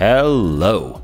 Hello. 0.00 1.02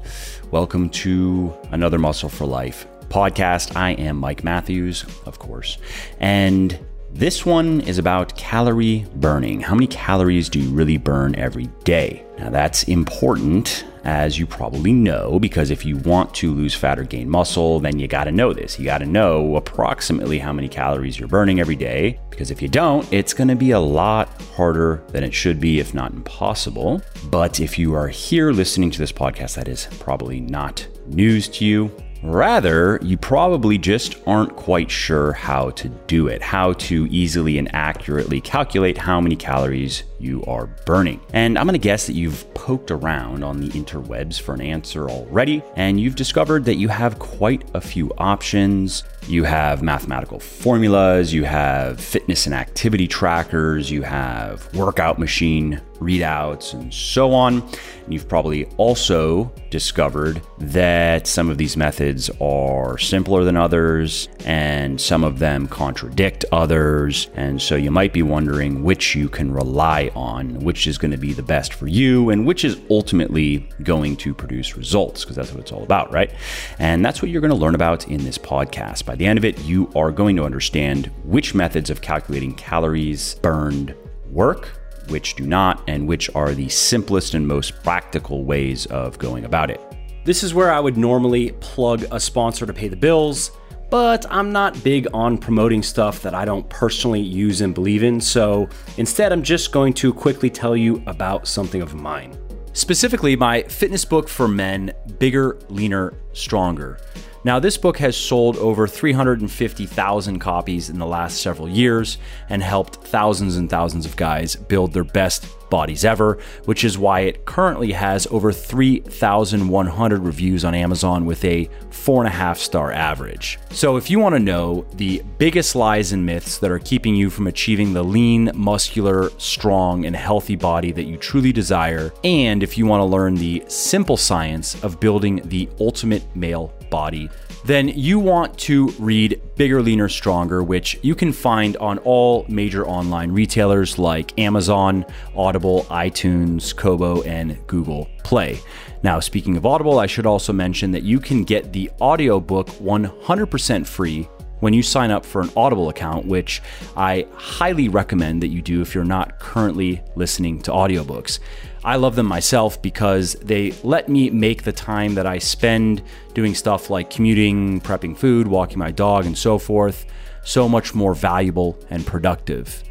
Welcome 0.51 0.89
to 0.89 1.55
another 1.71 1.99
Muscle 1.99 2.31
for 2.31 2.47
Life 2.47 2.87
podcast. 3.11 3.77
I 3.77 3.91
am 3.91 4.17
Mike 4.17 4.43
Matthews, 4.43 5.05
of 5.27 5.39
course. 5.39 5.77
And 6.19 6.79
this 7.17 7.47
one 7.47 7.81
is 7.81 7.97
about 7.97 8.37
calorie 8.37 9.07
burning. 9.17 9.59
How 9.59 9.75
many 9.75 9.87
calories 9.87 10.51
do 10.51 10.61
you 10.61 10.69
really 10.69 10.99
burn 10.99 11.35
every 11.37 11.67
day? 11.83 12.27
Now, 12.39 12.51
that's 12.51 12.83
important 12.85 13.87
as 14.05 14.39
you 14.39 14.47
probably 14.47 14.93
know, 14.93 15.41
because 15.41 15.71
if 15.71 15.85
you 15.85 15.97
want 15.97 16.35
to 16.35 16.53
lose 16.53 16.75
fat 16.75 16.99
or 16.99 17.05
gain 17.05 17.29
muscle, 17.29 17.81
then 17.81 17.99
you 17.99 18.07
gotta 18.07 18.31
know 18.31 18.53
this. 18.53 18.79
You 18.79 18.85
gotta 18.85 19.07
know 19.07 19.57
approximately 19.57 20.39
how 20.39 20.53
many 20.53 20.69
calories 20.69 21.19
you're 21.19 21.27
burning 21.27 21.59
every 21.59 21.75
day, 21.75 22.21
because 22.29 22.51
if 22.51 22.61
you 22.61 22.69
don't, 22.69 23.11
it's 23.11 23.33
gonna 23.33 23.57
be 23.57 23.71
a 23.71 23.81
lot 23.81 24.29
harder 24.55 25.03
than 25.09 25.25
it 25.25 25.33
should 25.33 25.59
be, 25.59 25.81
if 25.81 25.95
not 25.95 26.13
impossible. 26.13 27.01
But 27.31 27.61
if 27.61 27.79
you 27.79 27.95
are 27.95 28.09
here 28.09 28.53
listening 28.53 28.91
to 28.91 28.99
this 28.99 29.11
podcast, 29.11 29.55
that 29.55 29.69
is 29.69 29.89
probably 30.01 30.39
not 30.39 30.87
news 31.07 31.49
to 31.49 31.65
you. 31.65 31.91
Rather, 32.27 32.99
you 33.03 33.17
probably 33.17 33.79
just 33.79 34.17
aren't 34.27 34.57
quite 34.57 34.91
sure 34.91 35.33
how 35.33 35.71
to 35.71 35.89
do 35.89 36.27
it, 36.27 36.43
how 36.43 36.73
to 36.73 37.07
easily 37.07 37.57
and 37.57 37.73
accurately 37.73 38.41
calculate 38.41 38.99
how 38.99 39.21
many 39.21 39.37
calories 39.37 40.03
you 40.19 40.45
are 40.47 40.67
burning. 40.87 41.21
And 41.33 41.57
I'm 41.57 41.67
gonna 41.67 41.79
guess 41.79 42.07
that 42.09 42.15
you've 42.15 42.53
poked 42.55 42.91
around 42.91 43.45
on 43.45 43.61
the 43.61 43.69
interwebs 43.69 44.41
for 44.41 44.55
an 44.55 44.61
answer 44.61 45.09
already, 45.09 45.63
and 45.77 46.01
you've 46.01 46.17
discovered 46.17 46.65
that 46.65 46.77
you 46.77 46.89
have 46.89 47.21
quite 47.21 47.63
a 47.75 47.81
few 47.81 48.13
options. 48.19 49.05
You 49.29 49.45
have 49.45 49.83
mathematical 49.83 50.41
formulas, 50.41 51.33
you 51.33 51.45
have 51.45 52.01
fitness 52.01 52.47
and 52.47 52.55
activity 52.55 53.07
trackers, 53.07 53.89
you 53.91 54.03
have 54.03 54.73
workout 54.75 55.19
machine 55.19 55.81
readouts, 55.97 56.75
and 56.75 56.93
so 56.93 57.33
on. 57.33 57.63
And 58.05 58.13
you've 58.13 58.29
probably 58.29 58.67
also 58.77 59.53
discovered 59.71 60.41
that 60.59 61.27
some 61.27 61.51
of 61.51 61.59
these 61.59 61.77
methods 61.77 62.31
are 62.41 62.99
simpler 62.99 63.45
than 63.45 63.57
others, 63.57 64.29
and 64.45 65.01
some 65.01 65.25
of 65.25 65.39
them 65.39 65.67
contradict 65.67 66.45
others. 66.53 67.29
And 67.35 67.61
so 67.61 67.75
you 67.75 67.91
might 67.91 68.13
be 68.13 68.23
wondering 68.23 68.85
which 68.85 69.15
you 69.15 69.29
can 69.29 69.53
rely 69.53 70.11
on, 70.15 70.61
which 70.61 70.87
is 70.87 70.99
going 70.99 71.11
to 71.11 71.17
be 71.17 71.33
the 71.33 71.43
best 71.43 71.75
for 71.75 71.89
you, 71.89 72.31
and 72.31 72.47
which 72.47 72.65
is 72.65 72.81
ultimately 72.91 73.69
going 73.83 74.17
to 74.17 74.33
produce 74.33 74.77
results, 74.77 75.25
because 75.25 75.37
that's 75.37 75.51
what 75.51 75.61
it's 75.61 75.73
all 75.73 75.83
about, 75.83 76.13
right? 76.13 76.33
And 76.79 77.05
that's 77.05 77.21
what 77.21 77.31
you're 77.31 77.41
going 77.41 77.51
to 77.51 77.57
learn 77.57 77.75
about 77.75 78.09
in 78.09 78.25
this 78.25 78.39
podcast. 78.39 79.05
By 79.05 79.17
the 79.17 79.27
end 79.27 79.39
of 79.39 79.45
it, 79.45 79.59
you 79.65 79.91
are 79.97 80.13
going 80.13 80.37
to 80.37 80.45
understand 80.45 81.11
which 81.25 81.55
methods 81.55 81.91
of 81.91 82.01
calculating 82.01 82.55
calories 82.55 83.35
burned 83.37 83.95
work, 84.31 84.76
which 85.09 85.35
do 85.37 85.47
not, 85.47 85.83
and 85.89 86.07
which 86.07 86.29
are 86.35 86.55
the 86.55 86.69
simplest 86.69 87.35
and 87.35 87.47
most 87.47 87.83
practical 87.83 88.45
ways 88.45 88.87
of 88.87 89.19
going 89.19 89.45
about 89.45 89.71
it. 89.71 89.81
This 90.25 90.43
is 90.43 90.55
where 90.55 90.73
I 90.73 90.81
would 90.81 90.97
normally 90.97 91.53
plug 91.61 92.05
a 92.11 92.19
sponsor 92.19 92.67
to 92.67 92.73
pay 92.73 92.89
the 92.89 92.97
bills, 92.97 93.53
but 93.91 94.27
I'm 94.29 94.51
not 94.51 94.83
big 94.83 95.07
on 95.15 95.39
promoting 95.39 95.83
stuff 95.83 96.23
that 96.23 96.35
I 96.35 96.45
don't 96.45 96.69
personally 96.69 97.21
use 97.21 97.61
and 97.61 97.75
believe 97.75 98.03
in, 98.03 98.21
so 98.21 98.69
instead 98.97 99.33
I'm 99.33 99.43
just 99.43 99.71
going 99.71 99.93
to 99.95 100.13
quickly 100.13 100.51
tell 100.51 100.77
you 100.77 101.03
about 101.07 101.47
something 101.47 101.81
of 101.81 101.95
mine. 101.95 102.37
Specifically, 102.73 103.37
my 103.37 103.63
fitness 103.63 104.05
book 104.05 104.29
for 104.29 104.49
men, 104.49 104.93
Bigger, 105.19 105.59
Leaner, 105.69 106.15
Stronger. 106.33 106.99
Now, 107.47 107.61
this 107.61 107.79
book 107.79 107.99
has 107.99 108.17
sold 108.17 108.57
over 108.57 108.89
350,000 108.89 110.41
copies 110.41 110.91
in 110.91 110.99
the 110.99 111.07
last 111.07 111.41
several 111.41 111.69
years 111.69 112.19
and 112.49 112.61
helped 112.61 112.97
thousands 113.07 113.57
and 113.57 113.71
thousands 113.71 114.05
of 114.05 114.17
guys 114.17 114.57
build 114.57 114.93
their 114.93 115.05
best 115.05 115.47
bodies 115.71 116.05
ever, 116.05 116.39
which 116.65 116.83
is 116.83 116.99
why 116.99 117.21
it 117.21 117.45
currently 117.45 117.93
has 117.93 118.27
over 118.33 118.51
3,100 118.51 120.19
reviews 120.25 120.65
on 120.65 120.75
Amazon 120.75 121.25
with 121.25 121.45
a 121.45 121.71
four 121.91 122.21
and 122.21 122.27
a 122.27 122.37
half 122.37 122.59
star 122.59 122.91
average. 122.91 123.61
So, 123.71 123.97
if 123.97 124.11
you 124.11 124.19
want 124.19 124.35
to 124.35 124.41
know 124.41 124.85
the 124.95 125.23
biggest 125.39 125.77
lies 125.77 126.11
and 126.11 126.27
myths 126.27 126.59
that 126.59 126.73
are 126.73 126.81
keeping 126.81 127.15
you 127.15 127.31
from 127.31 127.47
achieving 127.47 127.93
the 127.93 128.03
lean, 128.03 128.51
muscular, 128.57 129.31
strong, 129.39 130.05
and 130.05 130.17
healthy 130.17 130.57
body 130.57 130.91
that 130.91 131.05
you 131.05 131.17
truly 131.17 131.53
desire, 131.53 132.13
and 132.25 132.65
if 132.65 132.77
you 132.77 132.87
want 132.87 133.03
to 133.03 133.05
learn 133.05 133.37
the 133.37 133.63
simple 133.69 134.17
science 134.17 134.83
of 134.83 134.99
building 134.99 135.43
the 135.45 135.69
ultimate 135.79 136.25
male 136.35 136.73
body, 136.91 137.31
then 137.65 137.89
you 137.89 138.19
want 138.19 138.57
to 138.59 138.89
read 138.99 139.41
Bigger, 139.57 139.83
Leaner, 139.83 140.09
Stronger, 140.09 140.63
which 140.63 140.99
you 141.03 141.15
can 141.15 141.33
find 141.33 141.77
on 141.79 141.99
all 141.99 142.47
major 142.49 142.87
online 142.87 143.33
retailers 143.33 143.99
like 143.99 144.39
Amazon, 144.39 145.05
Audible, 145.35 145.85
iTunes, 145.85 146.75
Kobo, 146.75 147.23
and 147.23 147.59
Google 147.67 148.09
Play. 148.23 148.61
Now, 149.03 149.21
speaking 149.21 149.57
of 149.57 149.67
Audible, 149.67 149.99
I 149.99 150.07
should 150.07 150.27
also 150.27 150.53
mention 150.53 150.91
that 150.93 151.03
you 151.03 151.21
can 151.21 151.45
get 151.45 151.73
the 151.73 151.91
audiobook 152.01 152.69
100% 152.69 153.87
free 153.87 154.29
when 154.61 154.73
you 154.73 154.83
sign 154.83 155.11
up 155.11 155.25
for 155.25 155.43
an 155.43 155.51
Audible 155.57 155.89
account, 155.89 156.27
which 156.27 156.63
I 156.97 157.27
highly 157.35 157.89
recommend 157.89 158.43
that 158.43 158.49
you 158.49 158.63
do 158.63 158.81
if 158.81 158.95
you're 158.95 159.05
not 159.05 159.39
currently 159.39 160.03
listening 160.15 160.63
to 160.63 160.71
audiobooks. 160.71 161.41
I 161.87 161.97
love 161.97 162.17
them 162.17 162.27
myself 162.27 162.83
because 162.83 163.35
they 163.35 163.71
let 163.85 164.09
me 164.09 164.29
make 164.29 164.65
the 164.65 164.73
time 164.73 165.15
that 165.15 165.25
I 165.25 165.39
spend 165.39 166.03
doing 166.35 166.53
stuff 166.53 166.91
like 166.91 167.11
commuting, 167.11 167.81
prepping 167.81 168.17
food, 168.17 168.49
walking 168.49 168.79
my 168.79 168.91
dog, 168.91 169.25
and 169.25 169.39
so 169.39 169.57
forth 169.57 170.05
so 170.43 170.69
much 170.69 170.95
more 170.97 171.15
valuable 171.15 171.79
and 171.89 172.05
productive. 172.05 172.83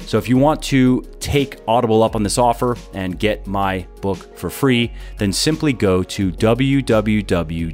So 0.00 0.18
if 0.18 0.28
you 0.28 0.36
want 0.36 0.62
to 0.64 1.02
take 1.20 1.58
Audible 1.68 2.02
up 2.02 2.16
on 2.16 2.24
this 2.24 2.38
offer 2.38 2.76
and 2.92 3.18
get 3.18 3.46
my 3.46 3.86
book 4.00 4.36
for 4.36 4.50
free, 4.50 4.92
then 5.18 5.32
simply 5.32 5.72
go 5.72 6.02
to 6.02 6.32
www.bitly, 6.32 7.70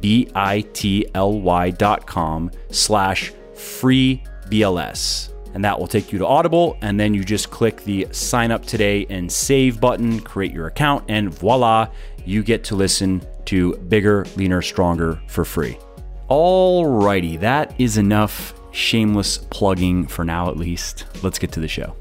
B-I-T-L-Y 0.00 1.70
dot 1.70 2.06
com 2.06 2.50
slash 2.70 3.32
free 3.54 4.24
BLS. 4.46 5.29
And 5.54 5.64
that 5.64 5.78
will 5.78 5.88
take 5.88 6.12
you 6.12 6.18
to 6.18 6.26
Audible. 6.26 6.76
And 6.80 6.98
then 6.98 7.14
you 7.14 7.24
just 7.24 7.50
click 7.50 7.84
the 7.84 8.06
sign 8.12 8.50
up 8.50 8.64
today 8.64 9.06
and 9.10 9.30
save 9.30 9.80
button, 9.80 10.20
create 10.20 10.52
your 10.52 10.66
account, 10.66 11.04
and 11.08 11.32
voila, 11.32 11.88
you 12.24 12.42
get 12.42 12.64
to 12.64 12.76
listen 12.76 13.22
to 13.46 13.76
Bigger, 13.76 14.24
Leaner, 14.36 14.62
Stronger 14.62 15.20
for 15.26 15.44
free. 15.44 15.78
Alrighty, 16.28 17.40
that 17.40 17.74
is 17.78 17.98
enough 17.98 18.54
shameless 18.72 19.38
plugging 19.38 20.06
for 20.06 20.24
now 20.24 20.48
at 20.48 20.56
least. 20.56 21.06
Let's 21.22 21.38
get 21.38 21.50
to 21.52 21.60
the 21.60 21.68
show. 21.68 21.96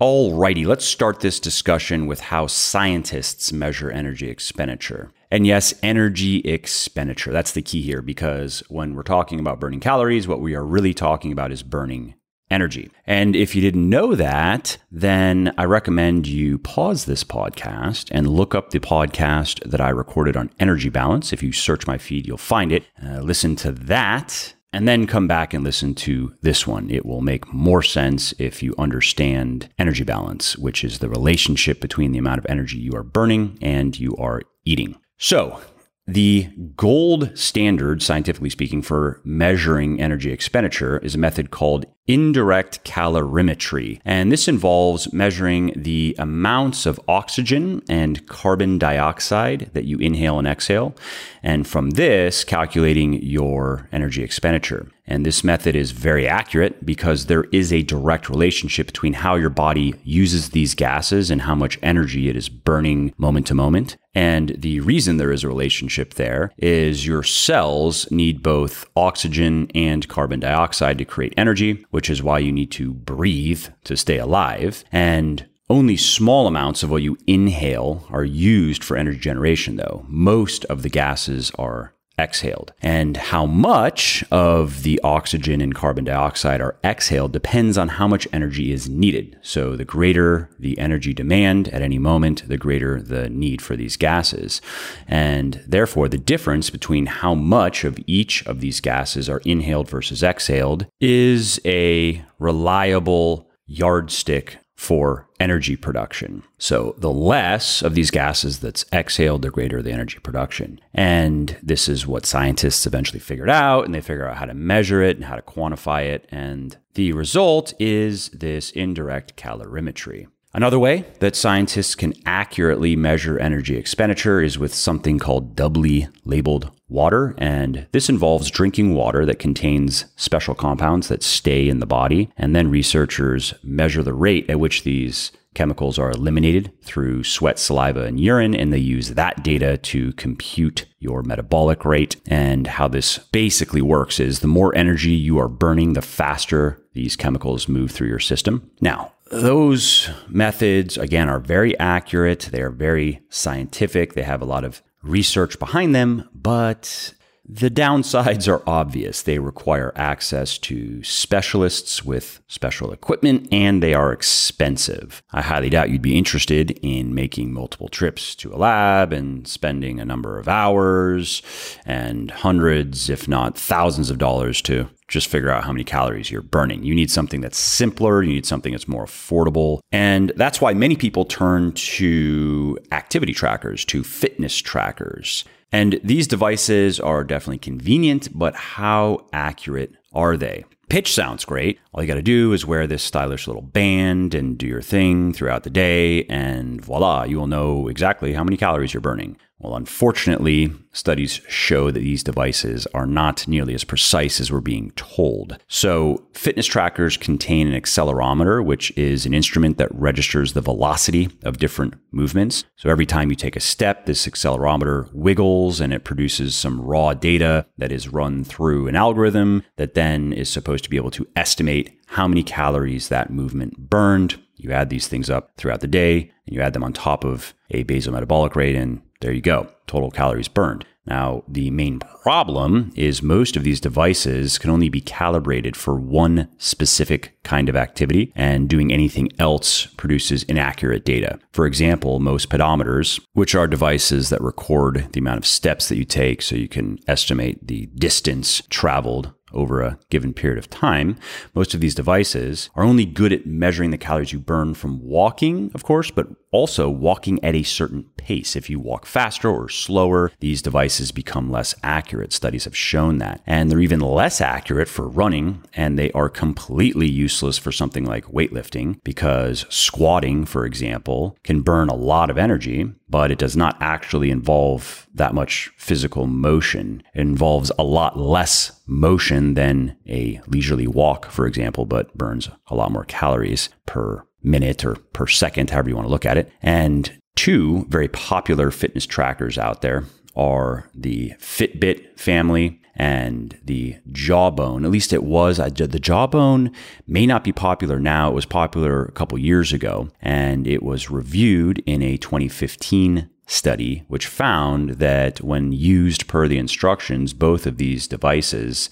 Alrighty, 0.00 0.66
let's 0.66 0.84
start 0.84 1.20
this 1.20 1.38
discussion 1.38 2.06
with 2.06 2.20
how 2.20 2.46
scientists 2.46 3.52
measure 3.52 3.90
energy 3.90 4.28
expenditure. 4.28 5.12
And 5.34 5.48
yes, 5.48 5.74
energy 5.82 6.38
expenditure. 6.42 7.32
That's 7.32 7.50
the 7.50 7.60
key 7.60 7.82
here 7.82 8.02
because 8.02 8.62
when 8.68 8.94
we're 8.94 9.02
talking 9.02 9.40
about 9.40 9.58
burning 9.58 9.80
calories, 9.80 10.28
what 10.28 10.40
we 10.40 10.54
are 10.54 10.64
really 10.64 10.94
talking 10.94 11.32
about 11.32 11.50
is 11.50 11.64
burning 11.64 12.14
energy. 12.52 12.88
And 13.04 13.34
if 13.34 13.56
you 13.56 13.60
didn't 13.60 13.90
know 13.90 14.14
that, 14.14 14.78
then 14.92 15.52
I 15.58 15.64
recommend 15.64 16.28
you 16.28 16.58
pause 16.58 17.06
this 17.06 17.24
podcast 17.24 18.10
and 18.12 18.28
look 18.28 18.54
up 18.54 18.70
the 18.70 18.78
podcast 18.78 19.68
that 19.68 19.80
I 19.80 19.88
recorded 19.88 20.36
on 20.36 20.52
energy 20.60 20.88
balance. 20.88 21.32
If 21.32 21.42
you 21.42 21.50
search 21.50 21.84
my 21.84 21.98
feed, 21.98 22.28
you'll 22.28 22.38
find 22.38 22.70
it. 22.70 22.84
Uh, 23.04 23.18
listen 23.18 23.56
to 23.56 23.72
that 23.72 24.54
and 24.72 24.86
then 24.86 25.08
come 25.08 25.26
back 25.26 25.52
and 25.52 25.64
listen 25.64 25.96
to 25.96 26.32
this 26.42 26.64
one. 26.64 26.88
It 26.90 27.04
will 27.04 27.22
make 27.22 27.52
more 27.52 27.82
sense 27.82 28.34
if 28.38 28.62
you 28.62 28.72
understand 28.78 29.68
energy 29.80 30.04
balance, 30.04 30.56
which 30.56 30.84
is 30.84 31.00
the 31.00 31.08
relationship 31.08 31.80
between 31.80 32.12
the 32.12 32.20
amount 32.20 32.38
of 32.38 32.46
energy 32.48 32.78
you 32.78 32.92
are 32.94 33.02
burning 33.02 33.58
and 33.60 33.98
you 33.98 34.14
are 34.16 34.42
eating. 34.64 34.94
So, 35.18 35.60
the 36.06 36.50
gold 36.76 37.36
standard, 37.36 38.02
scientifically 38.02 38.50
speaking, 38.50 38.82
for 38.82 39.22
measuring 39.24 40.02
energy 40.02 40.32
expenditure 40.32 40.98
is 40.98 41.14
a 41.14 41.18
method 41.18 41.50
called 41.50 41.86
indirect 42.06 42.84
calorimetry. 42.84 44.00
And 44.04 44.30
this 44.30 44.46
involves 44.46 45.10
measuring 45.14 45.72
the 45.74 46.14
amounts 46.18 46.84
of 46.84 47.00
oxygen 47.08 47.80
and 47.88 48.26
carbon 48.26 48.76
dioxide 48.76 49.70
that 49.72 49.86
you 49.86 49.96
inhale 49.98 50.38
and 50.38 50.46
exhale. 50.46 50.94
And 51.42 51.66
from 51.66 51.90
this, 51.90 52.44
calculating 52.44 53.14
your 53.22 53.88
energy 53.90 54.22
expenditure. 54.22 54.88
And 55.06 55.24
this 55.24 55.44
method 55.44 55.76
is 55.76 55.90
very 55.90 56.26
accurate 56.26 56.84
because 56.84 57.26
there 57.26 57.44
is 57.44 57.72
a 57.72 57.82
direct 57.82 58.30
relationship 58.30 58.86
between 58.86 59.12
how 59.14 59.34
your 59.34 59.50
body 59.50 59.94
uses 60.02 60.50
these 60.50 60.74
gases 60.74 61.30
and 61.30 61.42
how 61.42 61.54
much 61.54 61.78
energy 61.82 62.28
it 62.28 62.36
is 62.36 62.48
burning 62.48 63.12
moment 63.18 63.46
to 63.48 63.54
moment. 63.54 63.96
And 64.14 64.50
the 64.50 64.80
reason 64.80 65.16
there 65.16 65.32
is 65.32 65.44
a 65.44 65.48
relationship 65.48 66.14
there 66.14 66.52
is 66.56 67.06
your 67.06 67.22
cells 67.22 68.10
need 68.10 68.42
both 68.42 68.86
oxygen 68.96 69.70
and 69.74 70.08
carbon 70.08 70.40
dioxide 70.40 70.98
to 70.98 71.04
create 71.04 71.34
energy, 71.36 71.84
which 71.90 72.08
is 72.08 72.22
why 72.22 72.38
you 72.38 72.52
need 72.52 72.70
to 72.72 72.92
breathe 72.92 73.66
to 73.84 73.96
stay 73.96 74.18
alive. 74.18 74.84
And 74.92 75.46
only 75.70 75.96
small 75.96 76.46
amounts 76.46 76.82
of 76.82 76.90
what 76.90 77.02
you 77.02 77.16
inhale 77.26 78.06
are 78.10 78.24
used 78.24 78.84
for 78.84 78.98
energy 78.98 79.18
generation, 79.18 79.76
though. 79.76 80.04
Most 80.08 80.66
of 80.66 80.82
the 80.82 80.90
gases 80.90 81.50
are 81.58 81.93
exhaled. 82.18 82.72
And 82.82 83.16
how 83.16 83.46
much 83.46 84.24
of 84.30 84.82
the 84.82 85.00
oxygen 85.02 85.60
and 85.60 85.74
carbon 85.74 86.04
dioxide 86.04 86.60
are 86.60 86.76
exhaled 86.84 87.32
depends 87.32 87.76
on 87.76 87.88
how 87.88 88.06
much 88.06 88.28
energy 88.32 88.72
is 88.72 88.88
needed. 88.88 89.38
So 89.42 89.76
the 89.76 89.84
greater 89.84 90.50
the 90.58 90.78
energy 90.78 91.12
demand 91.12 91.68
at 91.68 91.82
any 91.82 91.98
moment, 91.98 92.46
the 92.48 92.56
greater 92.56 93.00
the 93.00 93.28
need 93.28 93.60
for 93.60 93.76
these 93.76 93.96
gases. 93.96 94.60
And 95.08 95.62
therefore, 95.66 96.08
the 96.08 96.18
difference 96.18 96.70
between 96.70 97.06
how 97.06 97.34
much 97.34 97.84
of 97.84 97.98
each 98.06 98.46
of 98.46 98.60
these 98.60 98.80
gases 98.80 99.28
are 99.28 99.42
inhaled 99.44 99.88
versus 99.88 100.22
exhaled 100.22 100.86
is 101.00 101.60
a 101.64 102.24
reliable 102.38 103.50
yardstick 103.66 104.58
for 104.76 105.28
energy 105.44 105.76
production. 105.76 106.42
So 106.56 106.94
the 106.96 107.12
less 107.12 107.82
of 107.82 107.94
these 107.94 108.10
gases 108.10 108.60
that's 108.60 108.86
exhaled, 108.90 109.42
the 109.42 109.50
greater 109.50 109.82
the 109.82 109.92
energy 109.92 110.18
production. 110.18 110.80
And 110.94 111.58
this 111.62 111.86
is 111.86 112.06
what 112.06 112.24
scientists 112.24 112.86
eventually 112.86 113.20
figured 113.20 113.50
out, 113.50 113.84
and 113.84 113.94
they 113.94 114.00
figure 114.00 114.26
out 114.26 114.38
how 114.38 114.46
to 114.46 114.54
measure 114.54 115.02
it 115.02 115.16
and 115.16 115.26
how 115.26 115.36
to 115.36 115.42
quantify 115.42 116.04
it. 116.04 116.26
And 116.30 116.78
the 116.94 117.12
result 117.12 117.74
is 117.78 118.30
this 118.30 118.70
indirect 118.70 119.36
calorimetry. 119.36 120.28
Another 120.54 120.78
way 120.78 121.04
that 121.18 121.36
scientists 121.36 121.94
can 121.94 122.14
accurately 122.24 122.96
measure 122.96 123.38
energy 123.38 123.76
expenditure 123.76 124.40
is 124.40 124.58
with 124.58 124.72
something 124.72 125.18
called 125.18 125.54
doubly 125.54 126.08
labeled 126.24 126.70
water. 126.94 127.34
And 127.36 127.86
this 127.92 128.08
involves 128.08 128.50
drinking 128.50 128.94
water 128.94 129.26
that 129.26 129.38
contains 129.38 130.06
special 130.16 130.54
compounds 130.54 131.08
that 131.08 131.22
stay 131.22 131.68
in 131.68 131.80
the 131.80 131.86
body. 131.86 132.30
And 132.38 132.56
then 132.56 132.70
researchers 132.70 133.52
measure 133.62 134.02
the 134.02 134.14
rate 134.14 134.48
at 134.48 134.60
which 134.60 134.84
these 134.84 135.32
chemicals 135.54 135.98
are 135.98 136.10
eliminated 136.10 136.72
through 136.82 137.24
sweat, 137.24 137.58
saliva, 137.58 138.04
and 138.04 138.18
urine. 138.18 138.54
And 138.54 138.72
they 138.72 138.78
use 138.78 139.10
that 139.10 139.44
data 139.44 139.76
to 139.78 140.12
compute 140.12 140.86
your 140.98 141.22
metabolic 141.22 141.84
rate. 141.84 142.16
And 142.26 142.66
how 142.66 142.88
this 142.88 143.18
basically 143.18 143.82
works 143.82 144.18
is 144.18 144.40
the 144.40 144.48
more 144.48 144.74
energy 144.74 145.12
you 145.12 145.38
are 145.38 145.48
burning, 145.48 145.92
the 145.92 146.02
faster 146.02 146.80
these 146.92 147.16
chemicals 147.16 147.68
move 147.68 147.90
through 147.90 148.08
your 148.08 148.20
system. 148.20 148.70
Now, 148.80 149.12
those 149.30 150.10
methods, 150.28 150.96
again, 150.96 151.28
are 151.28 151.40
very 151.40 151.76
accurate. 151.78 152.50
They 152.52 152.60
are 152.60 152.70
very 152.70 153.22
scientific. 153.30 154.14
They 154.14 154.22
have 154.22 154.42
a 154.42 154.46
lot 154.46 154.64
of 154.64 154.82
research 155.04 155.58
behind 155.58 155.94
them, 155.94 156.28
but 156.34 157.14
the 157.46 157.70
downsides 157.70 158.48
are 158.48 158.62
obvious. 158.66 159.20
They 159.20 159.38
require 159.38 159.92
access 159.96 160.56
to 160.58 161.02
specialists 161.02 162.02
with 162.02 162.40
special 162.48 162.90
equipment 162.90 163.48
and 163.52 163.82
they 163.82 163.92
are 163.92 164.12
expensive. 164.12 165.22
I 165.30 165.42
highly 165.42 165.68
doubt 165.68 165.90
you'd 165.90 166.00
be 166.00 166.16
interested 166.16 166.70
in 166.82 167.14
making 167.14 167.52
multiple 167.52 167.88
trips 167.88 168.34
to 168.36 168.54
a 168.54 168.56
lab 168.56 169.12
and 169.12 169.46
spending 169.46 170.00
a 170.00 170.06
number 170.06 170.38
of 170.38 170.48
hours 170.48 171.42
and 171.84 172.30
hundreds, 172.30 173.10
if 173.10 173.28
not 173.28 173.58
thousands 173.58 174.10
of 174.10 174.16
dollars 174.16 174.62
to 174.62 174.88
just 175.08 175.28
figure 175.28 175.50
out 175.50 175.64
how 175.64 175.72
many 175.72 175.84
calories 175.84 176.30
you're 176.30 176.42
burning. 176.42 176.82
You 176.82 176.94
need 176.94 177.10
something 177.10 177.40
that's 177.40 177.58
simpler, 177.58 178.22
you 178.22 178.32
need 178.32 178.46
something 178.46 178.72
that's 178.72 178.88
more 178.88 179.04
affordable. 179.04 179.80
And 179.92 180.32
that's 180.36 180.60
why 180.60 180.74
many 180.74 180.96
people 180.96 181.24
turn 181.24 181.72
to 181.72 182.78
activity 182.92 183.34
trackers, 183.34 183.84
to 183.86 184.02
fitness 184.02 184.56
trackers. 184.56 185.44
And 185.72 186.00
these 186.04 186.28
devices 186.28 187.00
are 187.00 187.24
definitely 187.24 187.58
convenient, 187.58 188.28
but 188.32 188.54
how 188.54 189.26
accurate 189.32 189.92
are 190.12 190.36
they? 190.36 190.64
Pitch 190.88 191.12
sounds 191.12 191.44
great. 191.44 191.80
All 191.92 192.02
you 192.02 192.06
got 192.06 192.14
to 192.14 192.22
do 192.22 192.52
is 192.52 192.66
wear 192.66 192.86
this 192.86 193.02
stylish 193.02 193.46
little 193.46 193.62
band 193.62 194.34
and 194.34 194.56
do 194.56 194.66
your 194.66 194.82
thing 194.82 195.32
throughout 195.32 195.64
the 195.64 195.70
day, 195.70 196.24
and 196.24 196.80
voila, 196.84 197.24
you 197.24 197.38
will 197.38 197.46
know 197.46 197.88
exactly 197.88 198.34
how 198.34 198.44
many 198.44 198.56
calories 198.56 198.94
you're 198.94 199.00
burning. 199.00 199.36
Well, 199.64 199.76
unfortunately, 199.76 200.70
studies 200.92 201.40
show 201.48 201.90
that 201.90 201.98
these 201.98 202.22
devices 202.22 202.86
are 202.92 203.06
not 203.06 203.48
nearly 203.48 203.72
as 203.72 203.82
precise 203.82 204.38
as 204.38 204.52
we're 204.52 204.60
being 204.60 204.90
told. 204.90 205.56
So, 205.68 206.26
fitness 206.34 206.66
trackers 206.66 207.16
contain 207.16 207.68
an 207.68 207.80
accelerometer, 207.80 208.62
which 208.62 208.90
is 208.94 209.24
an 209.24 209.32
instrument 209.32 209.78
that 209.78 209.94
registers 209.94 210.52
the 210.52 210.60
velocity 210.60 211.30
of 211.44 211.56
different 211.56 211.94
movements. 212.12 212.64
So, 212.76 212.90
every 212.90 213.06
time 213.06 213.30
you 213.30 213.36
take 213.36 213.56
a 213.56 213.60
step, 213.60 214.04
this 214.04 214.26
accelerometer 214.26 215.10
wiggles 215.14 215.80
and 215.80 215.94
it 215.94 216.04
produces 216.04 216.54
some 216.54 216.78
raw 216.78 217.14
data 217.14 217.64
that 217.78 217.90
is 217.90 218.08
run 218.12 218.44
through 218.44 218.86
an 218.86 218.96
algorithm 218.96 219.62
that 219.76 219.94
then 219.94 220.34
is 220.34 220.50
supposed 220.50 220.84
to 220.84 220.90
be 220.90 220.98
able 220.98 221.10
to 221.12 221.26
estimate 221.36 221.98
how 222.08 222.28
many 222.28 222.42
calories 222.42 223.08
that 223.08 223.30
movement 223.30 223.78
burned. 223.78 224.38
You 224.56 224.72
add 224.72 224.90
these 224.90 225.08
things 225.08 225.30
up 225.30 225.52
throughout 225.56 225.80
the 225.80 225.86
day 225.86 226.30
and 226.46 226.54
you 226.54 226.60
add 226.60 226.74
them 226.74 226.84
on 226.84 226.92
top 226.92 227.24
of 227.24 227.54
a 227.70 227.82
basal 227.84 228.12
metabolic 228.12 228.54
rate 228.54 228.74
and 228.74 229.00
there 229.24 229.32
you 229.32 229.40
go, 229.40 229.68
total 229.86 230.10
calories 230.10 230.48
burned. 230.48 230.84
Now, 231.06 231.44
the 231.48 231.70
main 231.70 231.98
problem 231.98 232.92
is 232.94 233.22
most 233.22 233.56
of 233.56 233.64
these 233.64 233.80
devices 233.80 234.58
can 234.58 234.68
only 234.70 234.90
be 234.90 235.00
calibrated 235.00 235.76
for 235.76 235.94
one 235.94 236.48
specific 236.58 237.34
kind 237.42 237.70
of 237.70 237.76
activity, 237.76 238.32
and 238.36 238.68
doing 238.68 238.92
anything 238.92 239.30
else 239.38 239.86
produces 239.86 240.42
inaccurate 240.42 241.06
data. 241.06 241.38
For 241.52 241.64
example, 241.64 242.20
most 242.20 242.50
pedometers, 242.50 243.18
which 243.32 243.54
are 243.54 243.66
devices 243.66 244.28
that 244.28 244.42
record 244.42 245.08
the 245.12 245.20
amount 245.20 245.38
of 245.38 245.46
steps 245.46 245.88
that 245.88 245.96
you 245.96 246.04
take 246.04 246.42
so 246.42 246.56
you 246.56 246.68
can 246.68 246.98
estimate 247.06 247.66
the 247.66 247.86
distance 247.94 248.62
traveled 248.68 249.32
over 249.54 249.80
a 249.80 249.98
given 250.10 250.34
period 250.34 250.58
of 250.58 250.70
time, 250.70 251.16
most 251.54 251.74
of 251.74 251.80
these 251.80 251.94
devices 251.94 252.70
are 252.74 252.84
only 252.84 253.04
good 253.04 253.32
at 253.32 253.46
measuring 253.46 253.90
the 253.90 253.98
calories 253.98 254.32
you 254.32 254.38
burn 254.38 254.74
from 254.74 255.02
walking, 255.02 255.70
of 255.74 255.84
course, 255.84 256.10
but 256.10 256.28
also 256.50 256.88
walking 256.88 257.42
at 257.42 257.54
a 257.54 257.64
certain 257.64 258.04
pace. 258.16 258.54
If 258.54 258.70
you 258.70 258.78
walk 258.78 259.06
faster 259.06 259.48
or 259.48 259.68
slower, 259.68 260.30
these 260.38 260.62
devices 260.62 261.10
become 261.10 261.50
less 261.50 261.74
accurate. 261.82 262.32
Studies 262.32 262.64
have 262.64 262.76
shown 262.76 263.18
that. 263.18 263.42
And 263.46 263.70
they're 263.70 263.80
even 263.80 264.00
less 264.00 264.40
accurate 264.40 264.88
for 264.88 265.08
running, 265.08 265.64
and 265.74 265.98
they 265.98 266.12
are 266.12 266.28
completely 266.28 267.08
useless 267.08 267.58
for 267.58 267.72
something 267.72 268.04
like 268.04 268.26
weightlifting 268.26 269.02
because 269.02 269.66
squatting, 269.68 270.44
for 270.44 270.64
example, 270.64 271.36
can 271.42 271.62
burn 271.62 271.88
a 271.88 271.96
lot 271.96 272.30
of 272.30 272.38
energy, 272.38 272.92
but 273.08 273.30
it 273.30 273.38
does 273.38 273.56
not 273.56 273.76
actually 273.80 274.30
involve 274.30 275.08
that 275.14 275.34
much 275.34 275.72
physical 275.76 276.26
motion. 276.26 277.02
It 277.14 277.20
involves 277.20 277.70
a 277.78 277.84
lot 277.84 278.18
less 278.18 278.80
motion 278.86 279.54
than 279.54 279.96
a 280.08 280.40
leisurely 280.46 280.86
walk, 280.86 281.30
for 281.30 281.46
example, 281.46 281.86
but 281.86 282.16
burns 282.16 282.50
a 282.68 282.74
lot 282.74 282.92
more 282.92 283.04
calories 283.04 283.68
per 283.86 284.26
minute 284.42 284.84
or 284.84 284.96
per 285.12 285.26
second, 285.26 285.70
however 285.70 285.88
you 285.88 285.96
want 285.96 286.06
to 286.06 286.12
look 286.12 286.26
at 286.26 286.36
it. 286.36 286.52
And 286.62 287.18
two 287.34 287.86
very 287.88 288.08
popular 288.08 288.70
fitness 288.70 289.06
trackers 289.06 289.58
out 289.58 289.80
there 289.82 290.04
are 290.36 290.90
the 290.94 291.32
Fitbit 291.38 292.18
family 292.18 292.80
and 292.96 293.58
the 293.64 293.96
Jawbone. 294.12 294.84
At 294.84 294.90
least 294.90 295.12
it 295.12 295.24
was. 295.24 295.56
The 295.56 295.98
Jawbone 296.00 296.70
may 297.06 297.26
not 297.26 297.42
be 297.42 297.52
popular 297.52 297.98
now. 297.98 298.30
It 298.30 298.34
was 298.34 298.46
popular 298.46 299.04
a 299.04 299.12
couple 299.12 299.36
years 299.38 299.72
ago, 299.72 300.10
and 300.20 300.66
it 300.66 300.82
was 300.82 301.10
reviewed 301.10 301.82
in 301.86 302.02
a 302.02 302.16
2015 302.18 303.30
study, 303.46 304.04
which 304.08 304.26
found 304.26 304.90
that 304.90 305.40
when 305.40 305.72
used 305.72 306.26
per 306.26 306.48
the 306.48 306.58
instructions, 306.58 307.32
both 307.32 307.66
of 307.66 307.76
these 307.76 308.08
devices 308.08 308.90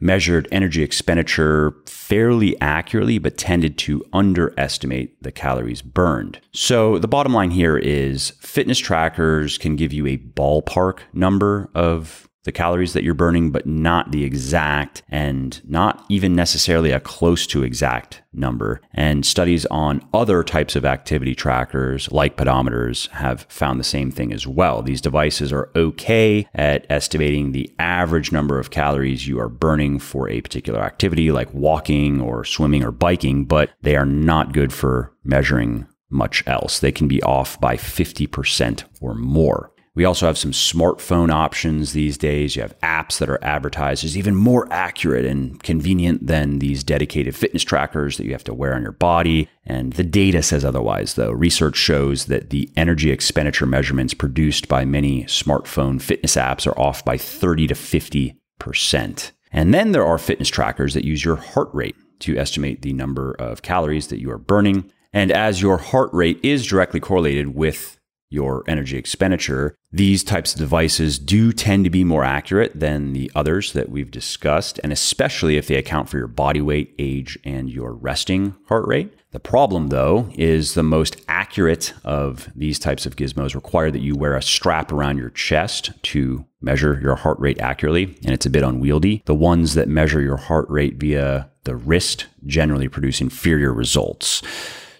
measured 0.00 0.48
energy 0.52 0.82
expenditure 0.82 1.74
fairly 1.86 2.60
accurately, 2.60 3.18
but 3.18 3.38
tended 3.38 3.78
to 3.78 4.04
underestimate 4.12 5.22
the 5.22 5.32
calories 5.32 5.82
burned. 5.82 6.40
So 6.52 6.98
the 6.98 7.08
bottom 7.08 7.32
line 7.32 7.50
here 7.50 7.78
is 7.78 8.30
fitness 8.40 8.78
trackers 8.78 9.58
can 9.58 9.76
give 9.76 9.92
you 9.92 10.06
a 10.06 10.18
ballpark 10.18 11.00
number 11.12 11.70
of 11.74 12.28
the 12.46 12.52
calories 12.52 12.94
that 12.94 13.04
you're 13.04 13.12
burning, 13.12 13.50
but 13.50 13.66
not 13.66 14.12
the 14.12 14.24
exact 14.24 15.02
and 15.10 15.60
not 15.68 16.06
even 16.08 16.34
necessarily 16.34 16.92
a 16.92 17.00
close 17.00 17.46
to 17.48 17.62
exact 17.62 18.22
number. 18.32 18.80
And 18.94 19.26
studies 19.26 19.66
on 19.66 20.06
other 20.14 20.42
types 20.42 20.76
of 20.76 20.84
activity 20.84 21.34
trackers 21.34 22.10
like 22.12 22.36
pedometers 22.36 23.08
have 23.10 23.46
found 23.48 23.80
the 23.80 23.84
same 23.84 24.10
thing 24.10 24.32
as 24.32 24.46
well. 24.46 24.80
These 24.80 25.00
devices 25.00 25.52
are 25.52 25.70
okay 25.74 26.46
at 26.54 26.86
estimating 26.88 27.50
the 27.52 27.70
average 27.78 28.30
number 28.32 28.58
of 28.58 28.70
calories 28.70 29.26
you 29.26 29.40
are 29.40 29.48
burning 29.48 29.98
for 29.98 30.28
a 30.28 30.40
particular 30.40 30.80
activity 30.80 31.32
like 31.32 31.52
walking 31.52 32.20
or 32.20 32.44
swimming 32.44 32.84
or 32.84 32.92
biking, 32.92 33.44
but 33.44 33.70
they 33.82 33.96
are 33.96 34.06
not 34.06 34.52
good 34.52 34.72
for 34.72 35.12
measuring 35.24 35.86
much 36.10 36.44
else. 36.46 36.78
They 36.78 36.92
can 36.92 37.08
be 37.08 37.22
off 37.22 37.60
by 37.60 37.76
50% 37.76 38.84
or 39.00 39.14
more. 39.14 39.72
We 39.96 40.04
also 40.04 40.26
have 40.26 40.36
some 40.36 40.52
smartphone 40.52 41.32
options 41.32 41.94
these 41.94 42.18
days. 42.18 42.54
You 42.54 42.60
have 42.62 42.78
apps 42.80 43.18
that 43.18 43.30
are 43.30 43.42
advertised 43.42 44.04
as 44.04 44.16
even 44.16 44.36
more 44.36 44.68
accurate 44.70 45.24
and 45.24 45.60
convenient 45.62 46.26
than 46.26 46.58
these 46.58 46.84
dedicated 46.84 47.34
fitness 47.34 47.62
trackers 47.62 48.18
that 48.18 48.26
you 48.26 48.32
have 48.32 48.44
to 48.44 48.52
wear 48.52 48.74
on 48.74 48.82
your 48.82 48.92
body. 48.92 49.48
And 49.64 49.94
the 49.94 50.04
data 50.04 50.42
says 50.42 50.66
otherwise, 50.66 51.14
though. 51.14 51.32
Research 51.32 51.76
shows 51.76 52.26
that 52.26 52.50
the 52.50 52.70
energy 52.76 53.10
expenditure 53.10 53.64
measurements 53.64 54.12
produced 54.12 54.68
by 54.68 54.84
many 54.84 55.24
smartphone 55.24 56.00
fitness 56.00 56.36
apps 56.36 56.66
are 56.66 56.78
off 56.78 57.02
by 57.02 57.16
30 57.16 57.68
to 57.68 57.74
50%. 57.74 59.32
And 59.50 59.72
then 59.72 59.92
there 59.92 60.04
are 60.06 60.18
fitness 60.18 60.50
trackers 60.50 60.92
that 60.92 61.06
use 61.06 61.24
your 61.24 61.36
heart 61.36 61.70
rate 61.72 61.96
to 62.18 62.36
estimate 62.36 62.82
the 62.82 62.92
number 62.92 63.34
of 63.38 63.62
calories 63.62 64.08
that 64.08 64.20
you 64.20 64.30
are 64.30 64.38
burning. 64.38 64.92
And 65.14 65.32
as 65.32 65.62
your 65.62 65.78
heart 65.78 66.10
rate 66.12 66.38
is 66.42 66.66
directly 66.66 67.00
correlated 67.00 67.54
with 67.54 67.95
your 68.28 68.64
energy 68.66 68.96
expenditure. 68.96 69.74
These 69.92 70.24
types 70.24 70.52
of 70.52 70.58
devices 70.58 71.18
do 71.18 71.52
tend 71.52 71.84
to 71.84 71.90
be 71.90 72.04
more 72.04 72.24
accurate 72.24 72.78
than 72.78 73.12
the 73.12 73.30
others 73.34 73.72
that 73.72 73.88
we've 73.88 74.10
discussed, 74.10 74.80
and 74.82 74.92
especially 74.92 75.56
if 75.56 75.68
they 75.68 75.76
account 75.76 76.08
for 76.08 76.18
your 76.18 76.28
body 76.28 76.60
weight, 76.60 76.94
age, 76.98 77.38
and 77.44 77.70
your 77.70 77.92
resting 77.92 78.54
heart 78.68 78.86
rate. 78.86 79.12
The 79.32 79.40
problem, 79.40 79.88
though, 79.88 80.30
is 80.34 80.74
the 80.74 80.82
most 80.82 81.16
accurate 81.28 81.92
of 82.04 82.48
these 82.54 82.78
types 82.78 83.06
of 83.06 83.16
gizmos 83.16 83.54
require 83.54 83.90
that 83.90 84.00
you 84.00 84.16
wear 84.16 84.34
a 84.34 84.42
strap 84.42 84.90
around 84.90 85.18
your 85.18 85.30
chest 85.30 85.90
to 86.04 86.46
measure 86.60 86.98
your 87.02 87.16
heart 87.16 87.38
rate 87.38 87.60
accurately, 87.60 88.16
and 88.24 88.30
it's 88.30 88.46
a 88.46 88.50
bit 88.50 88.62
unwieldy. 88.62 89.22
The 89.26 89.34
ones 89.34 89.74
that 89.74 89.88
measure 89.88 90.20
your 90.20 90.38
heart 90.38 90.68
rate 90.70 90.96
via 90.96 91.50
the 91.64 91.76
wrist 91.76 92.26
generally 92.46 92.88
produce 92.88 93.20
inferior 93.20 93.72
results. 93.74 94.42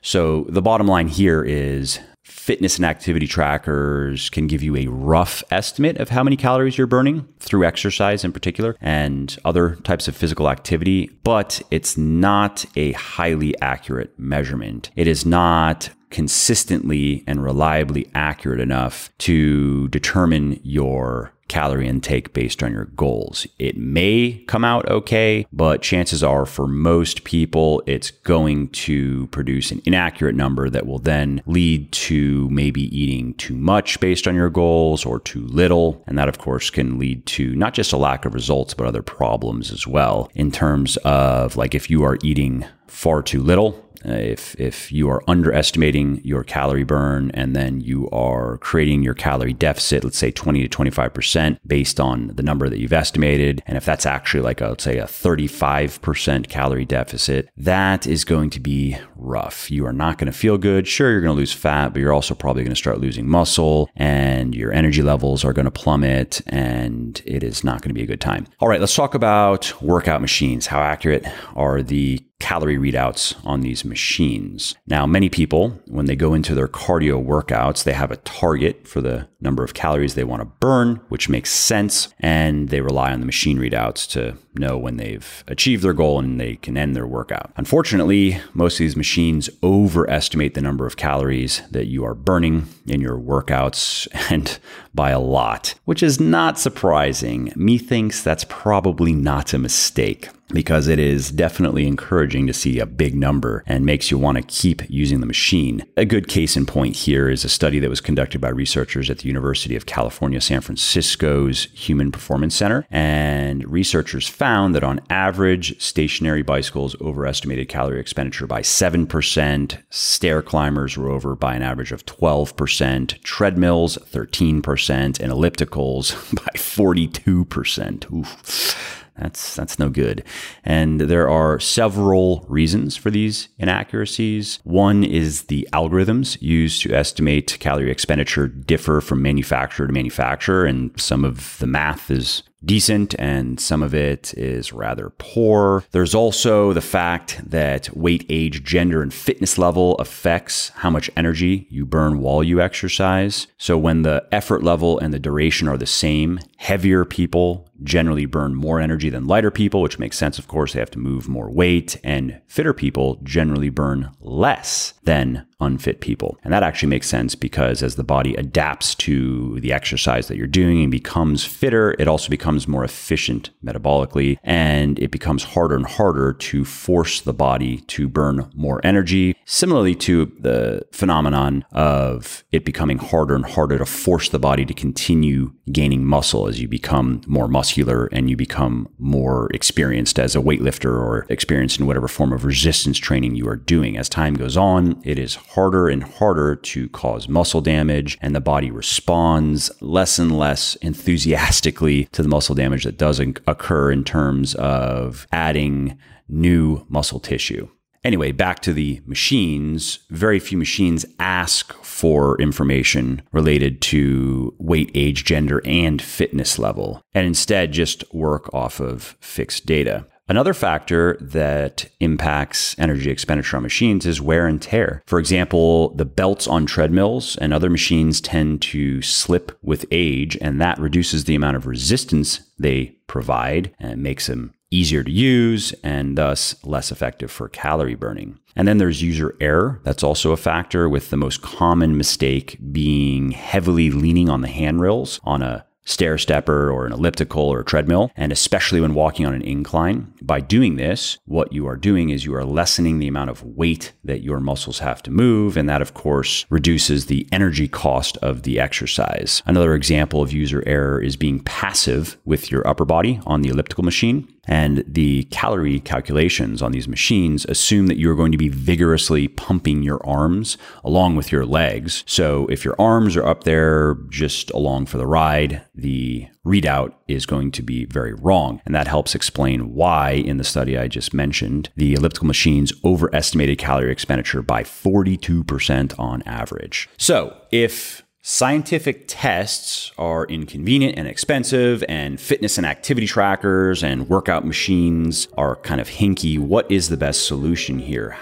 So 0.02 0.44
the 0.48 0.62
bottom 0.62 0.86
line 0.86 1.08
here 1.08 1.42
is 1.42 1.98
fitness 2.26 2.76
and 2.76 2.84
activity 2.84 3.26
trackers 3.26 4.28
can 4.30 4.48
give 4.48 4.62
you 4.62 4.76
a 4.76 4.86
rough 4.86 5.44
estimate 5.50 5.96
of 5.98 6.08
how 6.08 6.24
many 6.24 6.36
calories 6.36 6.76
you're 6.76 6.86
burning 6.86 7.26
through 7.38 7.64
exercise 7.64 8.24
in 8.24 8.32
particular 8.32 8.76
and 8.80 9.38
other 9.44 9.76
types 9.76 10.08
of 10.08 10.16
physical 10.16 10.48
activity, 10.50 11.08
but 11.22 11.62
it's 11.70 11.96
not 11.96 12.64
a 12.74 12.92
highly 12.92 13.58
accurate 13.60 14.12
measurement. 14.18 14.90
It 14.96 15.06
is 15.06 15.24
not 15.24 15.90
consistently 16.16 17.22
and 17.26 17.44
reliably 17.44 18.08
accurate 18.14 18.58
enough 18.58 19.10
to 19.18 19.86
determine 19.88 20.58
your 20.62 21.30
calorie 21.48 21.86
intake 21.86 22.32
based 22.32 22.62
on 22.62 22.72
your 22.72 22.86
goals. 22.86 23.46
It 23.58 23.76
may 23.76 24.42
come 24.46 24.64
out 24.64 24.88
okay, 24.88 25.46
but 25.52 25.82
chances 25.82 26.24
are 26.24 26.46
for 26.46 26.66
most 26.66 27.24
people, 27.24 27.82
it's 27.84 28.12
going 28.12 28.68
to 28.68 29.26
produce 29.26 29.70
an 29.70 29.82
inaccurate 29.84 30.34
number 30.34 30.70
that 30.70 30.86
will 30.86 30.98
then 30.98 31.42
lead 31.44 31.92
to 31.92 32.48
maybe 32.48 32.84
eating 32.98 33.34
too 33.34 33.54
much 33.54 34.00
based 34.00 34.26
on 34.26 34.34
your 34.34 34.48
goals 34.48 35.04
or 35.04 35.20
too 35.20 35.46
little. 35.46 36.02
And 36.06 36.16
that, 36.16 36.30
of 36.30 36.38
course, 36.38 36.70
can 36.70 36.98
lead 36.98 37.26
to 37.26 37.54
not 37.56 37.74
just 37.74 37.92
a 37.92 37.98
lack 37.98 38.24
of 38.24 38.32
results, 38.32 38.72
but 38.72 38.86
other 38.86 39.02
problems 39.02 39.70
as 39.70 39.86
well 39.86 40.30
in 40.34 40.50
terms 40.50 40.96
of 41.04 41.58
like 41.58 41.74
if 41.74 41.90
you 41.90 42.04
are 42.04 42.16
eating 42.22 42.64
far 42.86 43.22
too 43.22 43.42
little 43.42 43.85
Uh, 44.06 44.12
if 44.12 44.58
if 44.60 44.92
you 44.92 45.08
are 45.08 45.22
underestimating 45.26 46.20
your 46.22 46.44
calorie 46.44 46.84
burn 46.84 47.30
and 47.34 47.56
then 47.56 47.80
you 47.80 48.08
are 48.10 48.58
creating 48.58 49.02
your 49.02 49.14
calorie 49.14 49.52
deficit, 49.52 50.04
let's 50.04 50.18
say 50.18 50.30
20 50.30 50.62
to 50.62 50.68
25 50.68 51.12
percent 51.12 51.58
based 51.66 51.98
on 51.98 52.28
the 52.28 52.42
number 52.42 52.68
that 52.68 52.78
you've 52.78 52.92
estimated, 52.92 53.62
and 53.66 53.76
if 53.76 53.84
that's 53.84 54.06
actually 54.06 54.42
like 54.42 54.60
a, 54.60 54.68
let's 54.68 54.84
say 54.84 54.98
a 54.98 55.06
35 55.06 56.00
percent 56.02 56.48
calorie 56.48 56.84
deficit, 56.84 57.48
that 57.56 58.06
is 58.06 58.24
going 58.24 58.50
to 58.50 58.60
be 58.60 58.96
rough. 59.16 59.70
You 59.70 59.86
are 59.86 59.92
not 59.92 60.18
going 60.18 60.30
to 60.30 60.38
feel 60.38 60.58
good. 60.58 60.86
Sure, 60.86 61.10
you're 61.10 61.20
going 61.20 61.34
to 61.34 61.38
lose 61.38 61.52
fat, 61.52 61.92
but 61.92 62.00
you're 62.00 62.12
also 62.12 62.34
probably 62.34 62.62
going 62.62 62.74
to 62.74 62.76
start 62.76 63.00
losing 63.00 63.28
muscle, 63.28 63.90
and 63.96 64.54
your 64.54 64.72
energy 64.72 65.02
levels 65.02 65.44
are 65.44 65.52
going 65.52 65.64
to 65.64 65.70
plummet, 65.70 66.40
and 66.46 67.20
it 67.26 67.42
is 67.42 67.64
not 67.64 67.82
going 67.82 67.90
to 67.90 67.94
be 67.94 68.02
a 68.02 68.06
good 68.06 68.20
time. 68.20 68.46
All 68.60 68.68
right, 68.68 68.80
let's 68.80 68.94
talk 68.94 69.14
about 69.14 69.82
workout 69.82 70.20
machines. 70.20 70.66
How 70.66 70.80
accurate 70.80 71.26
are 71.54 71.82
the 71.82 72.22
calorie 72.38 72.76
readouts 72.76 73.34
on 73.46 73.60
these 73.60 73.84
machines. 73.84 74.74
Now, 74.86 75.06
many 75.06 75.28
people, 75.28 75.80
when 75.86 76.06
they 76.06 76.16
go 76.16 76.34
into 76.34 76.54
their 76.54 76.68
cardio 76.68 77.24
workouts, 77.24 77.84
they 77.84 77.92
have 77.92 78.10
a 78.10 78.16
target 78.18 78.86
for 78.86 79.00
the 79.00 79.28
number 79.40 79.64
of 79.64 79.74
calories 79.74 80.14
they 80.14 80.24
want 80.24 80.42
to 80.42 80.46
burn, 80.60 80.96
which 81.08 81.28
makes 81.28 81.50
sense. 81.50 82.08
And 82.20 82.68
they 82.68 82.80
rely 82.80 83.12
on 83.12 83.20
the 83.20 83.26
machine 83.26 83.58
readouts 83.58 84.08
to 84.10 84.36
know 84.54 84.76
when 84.76 84.96
they've 84.96 85.44
achieved 85.46 85.82
their 85.82 85.92
goal 85.92 86.18
and 86.18 86.40
they 86.40 86.56
can 86.56 86.76
end 86.76 86.94
their 86.94 87.06
workout. 87.06 87.52
Unfortunately, 87.56 88.40
most 88.54 88.74
of 88.74 88.78
these 88.78 88.96
machines 88.96 89.48
overestimate 89.62 90.54
the 90.54 90.62
number 90.62 90.86
of 90.86 90.96
calories 90.96 91.62
that 91.70 91.86
you 91.86 92.04
are 92.04 92.14
burning 92.14 92.66
in 92.86 93.00
your 93.00 93.18
workouts 93.18 94.08
and 94.30 94.58
by 94.94 95.10
a 95.10 95.20
lot, 95.20 95.74
which 95.84 96.02
is 96.02 96.20
not 96.20 96.58
surprising. 96.58 97.52
Methinks 97.56 98.22
that's 98.22 98.44
probably 98.44 99.12
not 99.12 99.52
a 99.52 99.58
mistake 99.58 100.28
because 100.48 100.88
it 100.88 100.98
is 100.98 101.30
definitely 101.30 101.86
encouraging 101.86 102.46
to 102.46 102.52
see 102.52 102.78
a 102.78 102.86
big 102.86 103.14
number 103.14 103.64
and 103.66 103.84
makes 103.84 104.10
you 104.10 104.18
want 104.18 104.36
to 104.36 104.42
keep 104.42 104.82
using 104.88 105.20
the 105.20 105.26
machine. 105.26 105.84
A 105.96 106.04
good 106.04 106.28
case 106.28 106.56
in 106.56 106.66
point 106.66 106.96
here 106.96 107.28
is 107.28 107.44
a 107.44 107.48
study 107.48 107.78
that 107.80 107.90
was 107.90 108.00
conducted 108.00 108.40
by 108.40 108.48
researchers 108.48 109.10
at 109.10 109.18
the 109.18 109.28
University 109.28 109.76
of 109.76 109.86
California, 109.86 110.40
San 110.40 110.60
Francisco's 110.60 111.64
Human 111.72 112.12
Performance 112.12 112.54
Center. 112.54 112.86
And 112.90 113.68
researchers 113.70 114.28
found 114.28 114.74
that 114.74 114.84
on 114.84 115.00
average, 115.10 115.80
stationary 115.80 116.42
bicycles 116.42 117.00
overestimated 117.00 117.68
calorie 117.68 118.00
expenditure 118.00 118.46
by 118.46 118.62
7%, 118.62 119.82
stair 119.90 120.42
climbers 120.42 120.96
were 120.96 121.10
over 121.10 121.34
by 121.34 121.54
an 121.54 121.62
average 121.62 121.92
of 121.92 122.06
12%, 122.06 123.22
treadmills 123.22 123.98
13%, 123.98 125.20
and 125.20 125.32
ellipticals 125.32 126.34
by 126.34 126.52
42%. 126.56 128.12
Oof. 128.12 129.05
That's 129.18 129.54
that's 129.54 129.78
no 129.78 129.88
good. 129.88 130.22
And 130.64 131.00
there 131.00 131.28
are 131.28 131.58
several 131.58 132.44
reasons 132.48 132.96
for 132.96 133.10
these 133.10 133.48
inaccuracies. 133.58 134.58
One 134.64 135.04
is 135.04 135.44
the 135.44 135.68
algorithms 135.72 136.40
used 136.40 136.82
to 136.82 136.94
estimate 136.94 137.56
calorie 137.60 137.90
expenditure 137.90 138.48
differ 138.48 139.00
from 139.00 139.22
manufacturer 139.22 139.86
to 139.86 139.92
manufacturer 139.92 140.64
and 140.64 140.98
some 141.00 141.24
of 141.24 141.58
the 141.58 141.66
math 141.66 142.10
is 142.10 142.42
decent 142.64 143.14
and 143.18 143.60
some 143.60 143.82
of 143.82 143.94
it 143.94 144.34
is 144.36 144.72
rather 144.72 145.10
poor. 145.18 145.84
There's 145.92 146.14
also 146.14 146.72
the 146.72 146.80
fact 146.80 147.40
that 147.48 147.96
weight, 147.96 148.26
age, 148.28 148.64
gender, 148.64 149.02
and 149.02 149.14
fitness 149.14 149.56
level 149.56 149.94
affects 149.96 150.70
how 150.70 150.90
much 150.90 151.10
energy 151.16 151.66
you 151.70 151.86
burn 151.86 152.20
while 152.20 152.42
you 152.42 152.60
exercise. 152.60 153.46
So 153.56 153.78
when 153.78 154.02
the 154.02 154.26
effort 154.32 154.62
level 154.62 154.98
and 154.98 155.14
the 155.14 155.18
duration 155.18 155.68
are 155.68 155.78
the 155.78 155.86
same, 155.86 156.40
heavier 156.56 157.04
people 157.04 157.70
generally 157.82 158.26
burn 158.26 158.54
more 158.54 158.80
energy 158.80 159.10
than 159.10 159.26
lighter 159.26 159.50
people, 159.50 159.82
which 159.82 159.98
makes 159.98 160.18
sense, 160.18 160.38
of 160.38 160.48
course, 160.48 160.72
they 160.72 160.80
have 160.80 160.90
to 160.90 160.98
move 160.98 161.28
more 161.28 161.50
weight, 161.50 161.98
and 162.02 162.40
fitter 162.46 162.72
people 162.72 163.20
generally 163.22 163.70
burn 163.70 164.10
less 164.20 164.94
than 165.04 165.46
unfit 165.60 166.00
people. 166.00 166.38
And 166.44 166.52
that 166.52 166.62
actually 166.62 166.90
makes 166.90 167.08
sense 167.08 167.34
because 167.34 167.82
as 167.82 167.96
the 167.96 168.04
body 168.04 168.34
adapts 168.34 168.94
to 168.96 169.58
the 169.60 169.72
exercise 169.72 170.28
that 170.28 170.36
you're 170.36 170.46
doing 170.46 170.82
and 170.82 170.90
becomes 170.90 171.44
fitter, 171.44 171.96
it 171.98 172.08
also 172.08 172.28
becomes 172.28 172.68
more 172.68 172.84
efficient 172.84 173.50
metabolically 173.64 174.38
and 174.44 174.98
it 174.98 175.10
becomes 175.10 175.44
harder 175.44 175.76
and 175.76 175.86
harder 175.86 176.34
to 176.34 176.64
force 176.64 177.22
the 177.22 177.32
body 177.32 177.78
to 177.82 178.08
burn 178.08 178.50
more 178.54 178.80
energy. 178.84 179.34
Similarly 179.46 179.94
to 179.96 180.26
the 180.38 180.82
phenomenon 180.92 181.64
of 181.72 182.44
it 182.52 182.64
becoming 182.64 182.98
harder 182.98 183.34
and 183.34 183.46
harder 183.46 183.78
to 183.78 183.86
force 183.86 184.28
the 184.28 184.38
body 184.38 184.66
to 184.66 184.74
continue 184.74 185.52
gaining 185.72 186.04
muscle 186.04 186.48
as 186.48 186.60
you 186.60 186.68
become 186.68 187.22
more 187.26 187.48
muscular 187.66 188.06
and 188.12 188.30
you 188.30 188.36
become 188.36 188.88
more 188.96 189.50
experienced 189.52 190.20
as 190.20 190.36
a 190.36 190.40
weightlifter 190.40 190.92
or 190.92 191.26
experienced 191.28 191.80
in 191.80 191.86
whatever 191.86 192.06
form 192.06 192.32
of 192.32 192.44
resistance 192.44 192.96
training 192.96 193.34
you 193.34 193.48
are 193.48 193.56
doing. 193.56 193.96
As 193.96 194.08
time 194.08 194.34
goes 194.34 194.56
on, 194.56 195.02
it 195.04 195.18
is 195.18 195.34
harder 195.34 195.88
and 195.88 196.04
harder 196.04 196.54
to 196.54 196.88
cause 196.90 197.28
muscle 197.28 197.60
damage, 197.60 198.18
and 198.22 198.36
the 198.36 198.40
body 198.40 198.70
responds 198.70 199.72
less 199.80 200.20
and 200.20 200.38
less 200.38 200.76
enthusiastically 200.76 202.04
to 202.12 202.22
the 202.22 202.28
muscle 202.28 202.54
damage 202.54 202.84
that 202.84 202.98
does 202.98 203.18
occur 203.18 203.90
in 203.90 204.04
terms 204.04 204.54
of 204.54 205.26
adding 205.32 205.98
new 206.28 206.86
muscle 206.88 207.18
tissue. 207.18 207.68
Anyway, 208.06 208.30
back 208.30 208.60
to 208.60 208.72
the 208.72 209.00
machines. 209.04 209.98
Very 210.10 210.38
few 210.38 210.56
machines 210.56 211.04
ask 211.18 211.72
for 211.82 212.40
information 212.40 213.20
related 213.32 213.82
to 213.82 214.54
weight, 214.60 214.92
age, 214.94 215.24
gender, 215.24 215.60
and 215.64 216.00
fitness 216.00 216.56
level, 216.56 217.02
and 217.14 217.26
instead 217.26 217.72
just 217.72 218.04
work 218.14 218.48
off 218.54 218.78
of 218.78 219.16
fixed 219.18 219.66
data. 219.66 220.06
Another 220.28 220.54
factor 220.54 221.16
that 221.20 221.88
impacts 221.98 222.78
energy 222.78 223.10
expenditure 223.10 223.56
on 223.56 223.64
machines 223.64 224.06
is 224.06 224.20
wear 224.20 224.46
and 224.46 224.62
tear. 224.62 225.02
For 225.06 225.18
example, 225.18 225.88
the 225.96 226.04
belts 226.04 226.46
on 226.46 226.64
treadmills 226.64 227.36
and 227.36 227.52
other 227.52 227.70
machines 227.70 228.20
tend 228.20 228.62
to 228.62 229.02
slip 229.02 229.58
with 229.62 229.84
age, 229.90 230.38
and 230.40 230.60
that 230.60 230.78
reduces 230.78 231.24
the 231.24 231.34
amount 231.34 231.56
of 231.56 231.66
resistance 231.66 232.40
they 232.56 232.96
provide 233.08 233.74
and 233.80 234.02
makes 234.02 234.28
them 234.28 234.54
easier 234.70 235.04
to 235.04 235.10
use 235.10 235.72
and 235.84 236.18
thus 236.18 236.56
less 236.64 236.90
effective 236.90 237.30
for 237.30 237.48
calorie 237.48 237.94
burning. 237.94 238.38
And 238.54 238.66
then 238.66 238.78
there's 238.78 239.02
user 239.02 239.36
error. 239.40 239.80
That's 239.84 240.02
also 240.02 240.32
a 240.32 240.36
factor, 240.36 240.88
with 240.88 241.10
the 241.10 241.16
most 241.16 241.42
common 241.42 241.96
mistake 241.96 242.58
being 242.72 243.32
heavily 243.32 243.90
leaning 243.90 244.28
on 244.28 244.40
the 244.40 244.48
handrails 244.48 245.20
on 245.24 245.42
a 245.42 245.66
stair 245.88 246.18
stepper 246.18 246.68
or 246.68 246.84
an 246.84 246.92
elliptical 246.92 247.44
or 247.44 247.60
a 247.60 247.64
treadmill, 247.64 248.10
and 248.16 248.32
especially 248.32 248.80
when 248.80 248.92
walking 248.92 249.24
on 249.24 249.32
an 249.32 249.42
incline. 249.42 250.12
By 250.20 250.40
doing 250.40 250.74
this, 250.74 251.18
what 251.26 251.52
you 251.52 251.68
are 251.68 251.76
doing 251.76 252.10
is 252.10 252.24
you 252.24 252.34
are 252.34 252.44
lessening 252.44 252.98
the 252.98 253.06
amount 253.06 253.30
of 253.30 253.44
weight 253.44 253.92
that 254.02 254.24
your 254.24 254.40
muscles 254.40 254.80
have 254.80 255.00
to 255.04 255.12
move, 255.12 255.56
and 255.56 255.68
that, 255.68 255.80
of 255.80 255.94
course, 255.94 256.44
reduces 256.50 257.06
the 257.06 257.28
energy 257.30 257.68
cost 257.68 258.16
of 258.16 258.42
the 258.42 258.58
exercise. 258.58 259.44
Another 259.46 259.74
example 259.74 260.22
of 260.22 260.32
user 260.32 260.64
error 260.66 261.00
is 261.00 261.14
being 261.14 261.38
passive 261.38 262.18
with 262.24 262.50
your 262.50 262.66
upper 262.66 262.84
body 262.84 263.20
on 263.24 263.42
the 263.42 263.50
elliptical 263.50 263.84
machine. 263.84 264.26
And 264.46 264.84
the 264.86 265.24
calorie 265.24 265.80
calculations 265.80 266.62
on 266.62 266.72
these 266.72 266.88
machines 266.88 267.44
assume 267.46 267.88
that 267.88 267.98
you're 267.98 268.14
going 268.14 268.32
to 268.32 268.38
be 268.38 268.48
vigorously 268.48 269.28
pumping 269.28 269.82
your 269.82 270.04
arms 270.06 270.56
along 270.84 271.16
with 271.16 271.32
your 271.32 271.44
legs. 271.44 272.04
So 272.06 272.46
if 272.46 272.64
your 272.64 272.76
arms 272.78 273.16
are 273.16 273.26
up 273.26 273.44
there 273.44 273.96
just 274.08 274.50
along 274.50 274.86
for 274.86 274.98
the 274.98 275.06
ride, 275.06 275.62
the 275.74 276.28
readout 276.44 276.94
is 277.08 277.26
going 277.26 277.50
to 277.52 277.62
be 277.62 277.84
very 277.86 278.14
wrong. 278.14 278.62
And 278.64 278.74
that 278.74 278.86
helps 278.86 279.14
explain 279.14 279.74
why, 279.74 280.12
in 280.12 280.36
the 280.36 280.44
study 280.44 280.78
I 280.78 280.86
just 280.88 281.12
mentioned, 281.12 281.70
the 281.76 281.94
elliptical 281.94 282.26
machines 282.26 282.72
overestimated 282.84 283.58
calorie 283.58 283.90
expenditure 283.90 284.42
by 284.42 284.62
42% 284.62 285.98
on 285.98 286.22
average. 286.22 286.88
So 286.96 287.36
if 287.50 288.05
Scientific 288.28 289.04
tests 289.06 289.92
are 289.96 290.24
inconvenient 290.26 290.98
and 290.98 291.06
expensive, 291.06 291.84
and 291.88 292.20
fitness 292.20 292.58
and 292.58 292.66
activity 292.66 293.06
trackers 293.06 293.84
and 293.84 294.08
workout 294.08 294.44
machines 294.44 295.28
are 295.38 295.54
kind 295.54 295.80
of 295.80 295.88
hinky. 295.88 296.36
What 296.36 296.68
is 296.68 296.88
the 296.88 296.96
best 296.96 297.24
solution 297.24 297.78
here? 297.78 298.16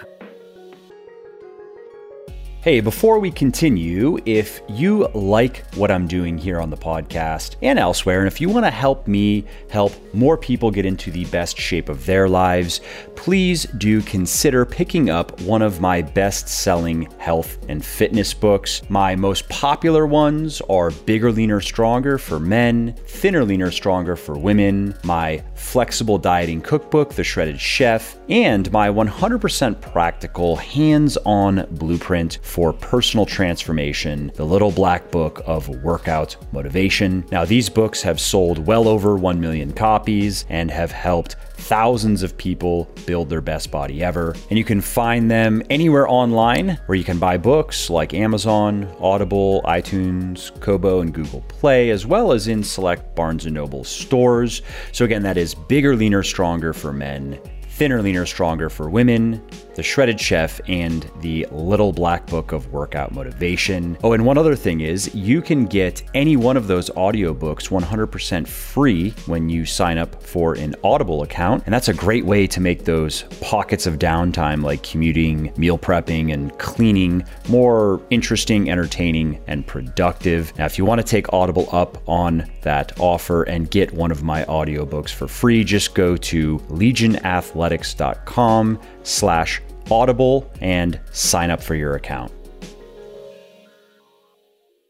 Hey, 2.64 2.80
before 2.80 3.18
we 3.18 3.30
continue, 3.30 4.18
if 4.24 4.62
you 4.70 5.06
like 5.08 5.66
what 5.74 5.90
I'm 5.90 6.06
doing 6.06 6.38
here 6.38 6.62
on 6.62 6.70
the 6.70 6.78
podcast 6.78 7.56
and 7.60 7.78
elsewhere, 7.78 8.20
and 8.20 8.26
if 8.26 8.40
you 8.40 8.48
want 8.48 8.64
to 8.64 8.70
help 8.70 9.06
me 9.06 9.44
help 9.68 9.92
more 10.14 10.38
people 10.38 10.70
get 10.70 10.86
into 10.86 11.10
the 11.10 11.26
best 11.26 11.58
shape 11.58 11.90
of 11.90 12.06
their 12.06 12.26
lives, 12.26 12.80
please 13.16 13.64
do 13.76 14.00
consider 14.00 14.64
picking 14.64 15.10
up 15.10 15.38
one 15.42 15.60
of 15.60 15.82
my 15.82 16.00
best 16.00 16.48
selling 16.48 17.02
health 17.18 17.58
and 17.68 17.84
fitness 17.84 18.32
books. 18.32 18.80
My 18.88 19.14
most 19.14 19.46
popular 19.50 20.06
ones 20.06 20.62
are 20.62 20.90
Bigger, 20.90 21.30
Leaner, 21.32 21.60
Stronger 21.60 22.16
for 22.16 22.40
men, 22.40 22.94
Thinner, 23.06 23.44
Leaner, 23.44 23.70
Stronger 23.70 24.16
for 24.16 24.38
women, 24.38 24.94
my 25.04 25.44
flexible 25.54 26.16
dieting 26.16 26.62
cookbook, 26.62 27.12
The 27.12 27.24
Shredded 27.24 27.60
Chef, 27.60 28.16
and 28.30 28.72
my 28.72 28.88
100% 28.88 29.82
practical 29.82 30.56
hands 30.56 31.18
on 31.26 31.66
blueprint 31.72 32.38
for 32.54 32.72
personal 32.72 33.26
transformation, 33.26 34.30
The 34.36 34.46
Little 34.46 34.70
Black 34.70 35.10
Book 35.10 35.42
of 35.44 35.68
Workout 35.82 36.36
Motivation. 36.52 37.24
Now, 37.32 37.44
these 37.44 37.68
books 37.68 38.00
have 38.02 38.20
sold 38.20 38.64
well 38.64 38.86
over 38.86 39.16
1 39.16 39.40
million 39.40 39.72
copies 39.72 40.44
and 40.48 40.70
have 40.70 40.92
helped 40.92 41.34
thousands 41.54 42.22
of 42.22 42.36
people 42.36 42.88
build 43.06 43.28
their 43.28 43.40
best 43.40 43.72
body 43.72 44.04
ever. 44.04 44.36
And 44.50 44.56
you 44.56 44.62
can 44.62 44.80
find 44.80 45.28
them 45.28 45.64
anywhere 45.68 46.08
online 46.08 46.78
where 46.86 46.96
you 46.96 47.02
can 47.02 47.18
buy 47.18 47.38
books 47.38 47.90
like 47.90 48.14
Amazon, 48.14 48.84
Audible, 49.00 49.60
iTunes, 49.64 50.52
Kobo, 50.60 51.00
and 51.00 51.12
Google 51.12 51.40
Play, 51.48 51.90
as 51.90 52.06
well 52.06 52.30
as 52.30 52.46
in 52.46 52.62
select 52.62 53.16
Barnes 53.16 53.46
& 53.46 53.48
Noble 53.48 53.82
stores. 53.82 54.62
So 54.92 55.04
again, 55.04 55.24
that 55.24 55.36
is 55.36 55.56
Bigger, 55.56 55.96
Leaner, 55.96 56.22
Stronger 56.22 56.72
for 56.72 56.92
men 56.92 57.40
Thinner, 57.74 58.00
Leaner, 58.00 58.24
Stronger 58.24 58.70
for 58.70 58.88
Women, 58.88 59.42
The 59.74 59.82
Shredded 59.82 60.20
Chef, 60.20 60.60
and 60.68 61.10
The 61.20 61.46
Little 61.50 61.92
Black 61.92 62.26
Book 62.26 62.52
of 62.52 62.72
Workout 62.72 63.12
Motivation. 63.12 63.96
Oh, 64.02 64.12
and 64.12 64.24
one 64.24 64.38
other 64.38 64.56
thing 64.56 64.80
is 64.80 65.14
you 65.14 65.42
can 65.42 65.66
get 65.66 66.02
any 66.14 66.36
one 66.36 66.56
of 66.56 66.66
those 66.66 66.90
audiobooks 66.90 67.68
100% 67.68 68.46
free 68.46 69.10
when 69.26 69.48
you 69.48 69.64
sign 69.64 69.98
up 69.98 70.22
for 70.22 70.54
an 70.54 70.74
Audible 70.82 71.22
account. 71.22 71.62
And 71.66 71.74
that's 71.74 71.88
a 71.88 71.94
great 71.94 72.24
way 72.24 72.46
to 72.46 72.60
make 72.60 72.84
those 72.84 73.24
pockets 73.40 73.86
of 73.86 73.98
downtime 73.98 74.62
like 74.62 74.82
commuting, 74.82 75.52
meal 75.56 75.78
prepping, 75.78 76.32
and 76.32 76.56
cleaning 76.58 77.24
more 77.48 78.00
interesting, 78.10 78.70
entertaining, 78.70 79.40
and 79.46 79.66
productive. 79.66 80.56
Now, 80.58 80.66
if 80.66 80.78
you 80.78 80.84
want 80.84 81.00
to 81.00 81.06
take 81.06 81.32
Audible 81.32 81.68
up 81.72 82.02
on 82.08 82.50
that 82.62 82.98
offer 82.98 83.42
and 83.44 83.70
get 83.70 83.92
one 83.92 84.10
of 84.10 84.22
my 84.22 84.44
audiobooks 84.44 85.10
for 85.10 85.28
free, 85.28 85.64
just 85.64 85.94
go 85.94 86.16
to 86.16 86.62
Legion 86.68 87.16
Athletic 87.24 87.74
athletics.com 87.74 88.80
slash 89.02 89.60
audible 89.90 90.50
and 90.60 91.00
sign 91.12 91.50
up 91.50 91.62
for 91.62 91.74
your 91.74 91.94
account. 91.94 92.32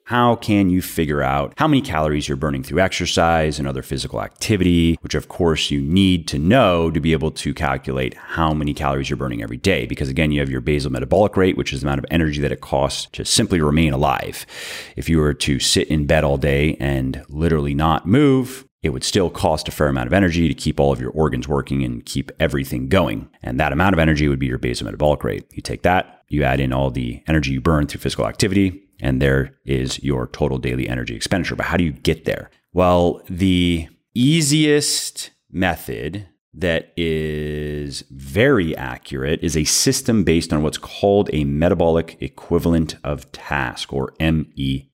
How 0.07 0.37
can 0.37 0.69
you 0.69 0.83
figure 0.83 1.23
out 1.23 1.55
how 1.57 1.67
many 1.67 1.81
calories 1.81 2.29
you're 2.29 2.37
burning 2.37 2.63
through 2.63 2.81
exercise 2.81 3.59
and 3.59 3.67
other 3.67 3.81
physical 3.81 4.21
activity, 4.21 4.99
which 5.01 5.15
of 5.15 5.29
course 5.29 5.71
you 5.71 5.81
need 5.81 6.29
to 6.29 6.39
know 6.39 6.91
to 6.91 7.01
be 7.01 7.13
able 7.13 7.31
to 7.31 7.55
calculate 7.55 8.13
how 8.13 8.53
many 8.53 8.75
calories 8.75 9.09
you're 9.09 9.17
burning 9.17 9.43
every 9.43 9.57
day? 9.57 9.87
Because 9.87 10.11
again, 10.11 10.31
you 10.31 10.41
have 10.41 10.51
your 10.51 10.61
basal 10.61 10.93
metabolic 10.93 11.39
rate, 11.39 11.57
which 11.57 11.73
is 11.73 11.81
the 11.81 11.87
amount 11.87 12.01
of 12.01 12.07
energy 12.11 12.39
that 12.43 12.53
it 12.53 12.61
costs 12.61 13.07
to 13.13 13.25
simply 13.25 13.63
remain 13.63 13.95
alive. 13.95 14.45
If 14.95 15.09
you 15.09 15.17
were 15.21 15.33
to 15.33 15.59
sit 15.59 15.89
in 15.89 16.05
bed 16.05 16.23
all 16.23 16.37
day 16.37 16.77
and 16.79 17.25
literally 17.31 17.73
not 17.73 18.07
move, 18.07 18.67
it 18.85 18.93
would 18.93 19.03
still 19.03 19.31
cost 19.31 19.67
a 19.67 19.73
fair 19.73 19.89
amount 19.89 20.07
of 20.07 20.13
energy 20.13 20.47
to 20.47 20.55
keep 20.55 20.79
all 20.79 20.93
of 20.93 21.01
your 21.01 21.11
organs 21.13 21.49
working 21.49 21.83
and 21.83 22.05
keep 22.05 22.31
everything 22.39 22.87
going. 22.87 23.31
And 23.43 23.59
that 23.59 23.73
amount 23.73 23.95
of 23.95 23.99
energy 23.99 24.29
would 24.29 24.39
be 24.39 24.47
your 24.47 24.59
basal 24.59 24.85
metabolic 24.85 25.25
rate. 25.25 25.47
You 25.53 25.63
take 25.63 25.83
that, 25.83 26.23
you 26.29 26.45
add 26.45 26.61
in 26.61 26.71
all 26.71 26.91
the 26.91 27.23
energy 27.27 27.53
you 27.53 27.63
burn 27.63 27.87
through 27.87 28.03
physical 28.03 28.27
activity, 28.27 28.83
and 29.01 29.23
there 29.23 29.57
is 29.65 30.03
your 30.05 30.27
total 30.29 30.59
daily 30.59 30.87
energy 30.87 31.17
expenditure. 31.17 31.57
But 31.57 31.65
how 31.67 31.79
do 31.79 31.85
you 31.85 31.93
get 31.93 32.27
there? 32.27 32.51
Well, 32.75 33.23
the 33.31 33.89
easiest 34.15 35.31
method 35.51 36.29
that 36.53 36.93
is 36.97 38.05
very 38.11 38.77
accurate 38.77 39.43
is 39.43 39.57
a 39.57 39.65
system 39.65 40.25
based 40.25 40.53
on 40.53 40.63
what's 40.63 40.79
called 40.79 41.31
a 41.33 41.45
metabolic 41.45 42.19
equivalent 42.21 42.97
of 43.03 43.33
task 43.33 43.93
or 43.95 44.13
MET. 44.21 44.85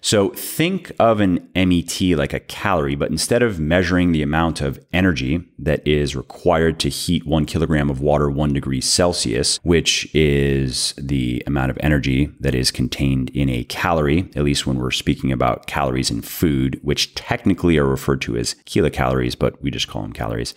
So 0.00 0.30
think 0.30 0.92
of 0.98 1.20
an 1.20 1.48
MET 1.54 2.00
like 2.16 2.32
a 2.32 2.40
calorie, 2.40 2.94
but 2.94 3.10
instead 3.10 3.42
of 3.42 3.60
measuring 3.60 4.12
the 4.12 4.22
amount 4.22 4.60
of 4.60 4.78
energy 4.92 5.44
that 5.58 5.86
is 5.86 6.16
required 6.16 6.80
to 6.80 6.88
heat 6.88 7.26
one 7.26 7.44
kilogram 7.44 7.90
of 7.90 8.00
water 8.00 8.30
one 8.30 8.52
degree 8.52 8.80
Celsius, 8.80 9.58
which 9.62 10.08
is 10.14 10.94
the 10.96 11.42
amount 11.46 11.70
of 11.70 11.78
energy 11.80 12.30
that 12.40 12.54
is 12.54 12.70
contained 12.70 13.30
in 13.30 13.50
a 13.50 13.64
calorie, 13.64 14.30
at 14.34 14.44
least 14.44 14.66
when 14.66 14.78
we're 14.78 14.90
speaking 14.90 15.32
about 15.32 15.66
calories 15.66 16.10
in 16.10 16.22
food, 16.22 16.80
which 16.82 17.14
technically 17.14 17.76
are 17.76 17.86
referred 17.86 18.22
to 18.22 18.36
as 18.36 18.54
kilocalories, 18.64 19.38
but 19.38 19.60
we 19.62 19.70
just 19.70 19.88
call 19.88 20.02
them 20.02 20.12
calories. 20.12 20.54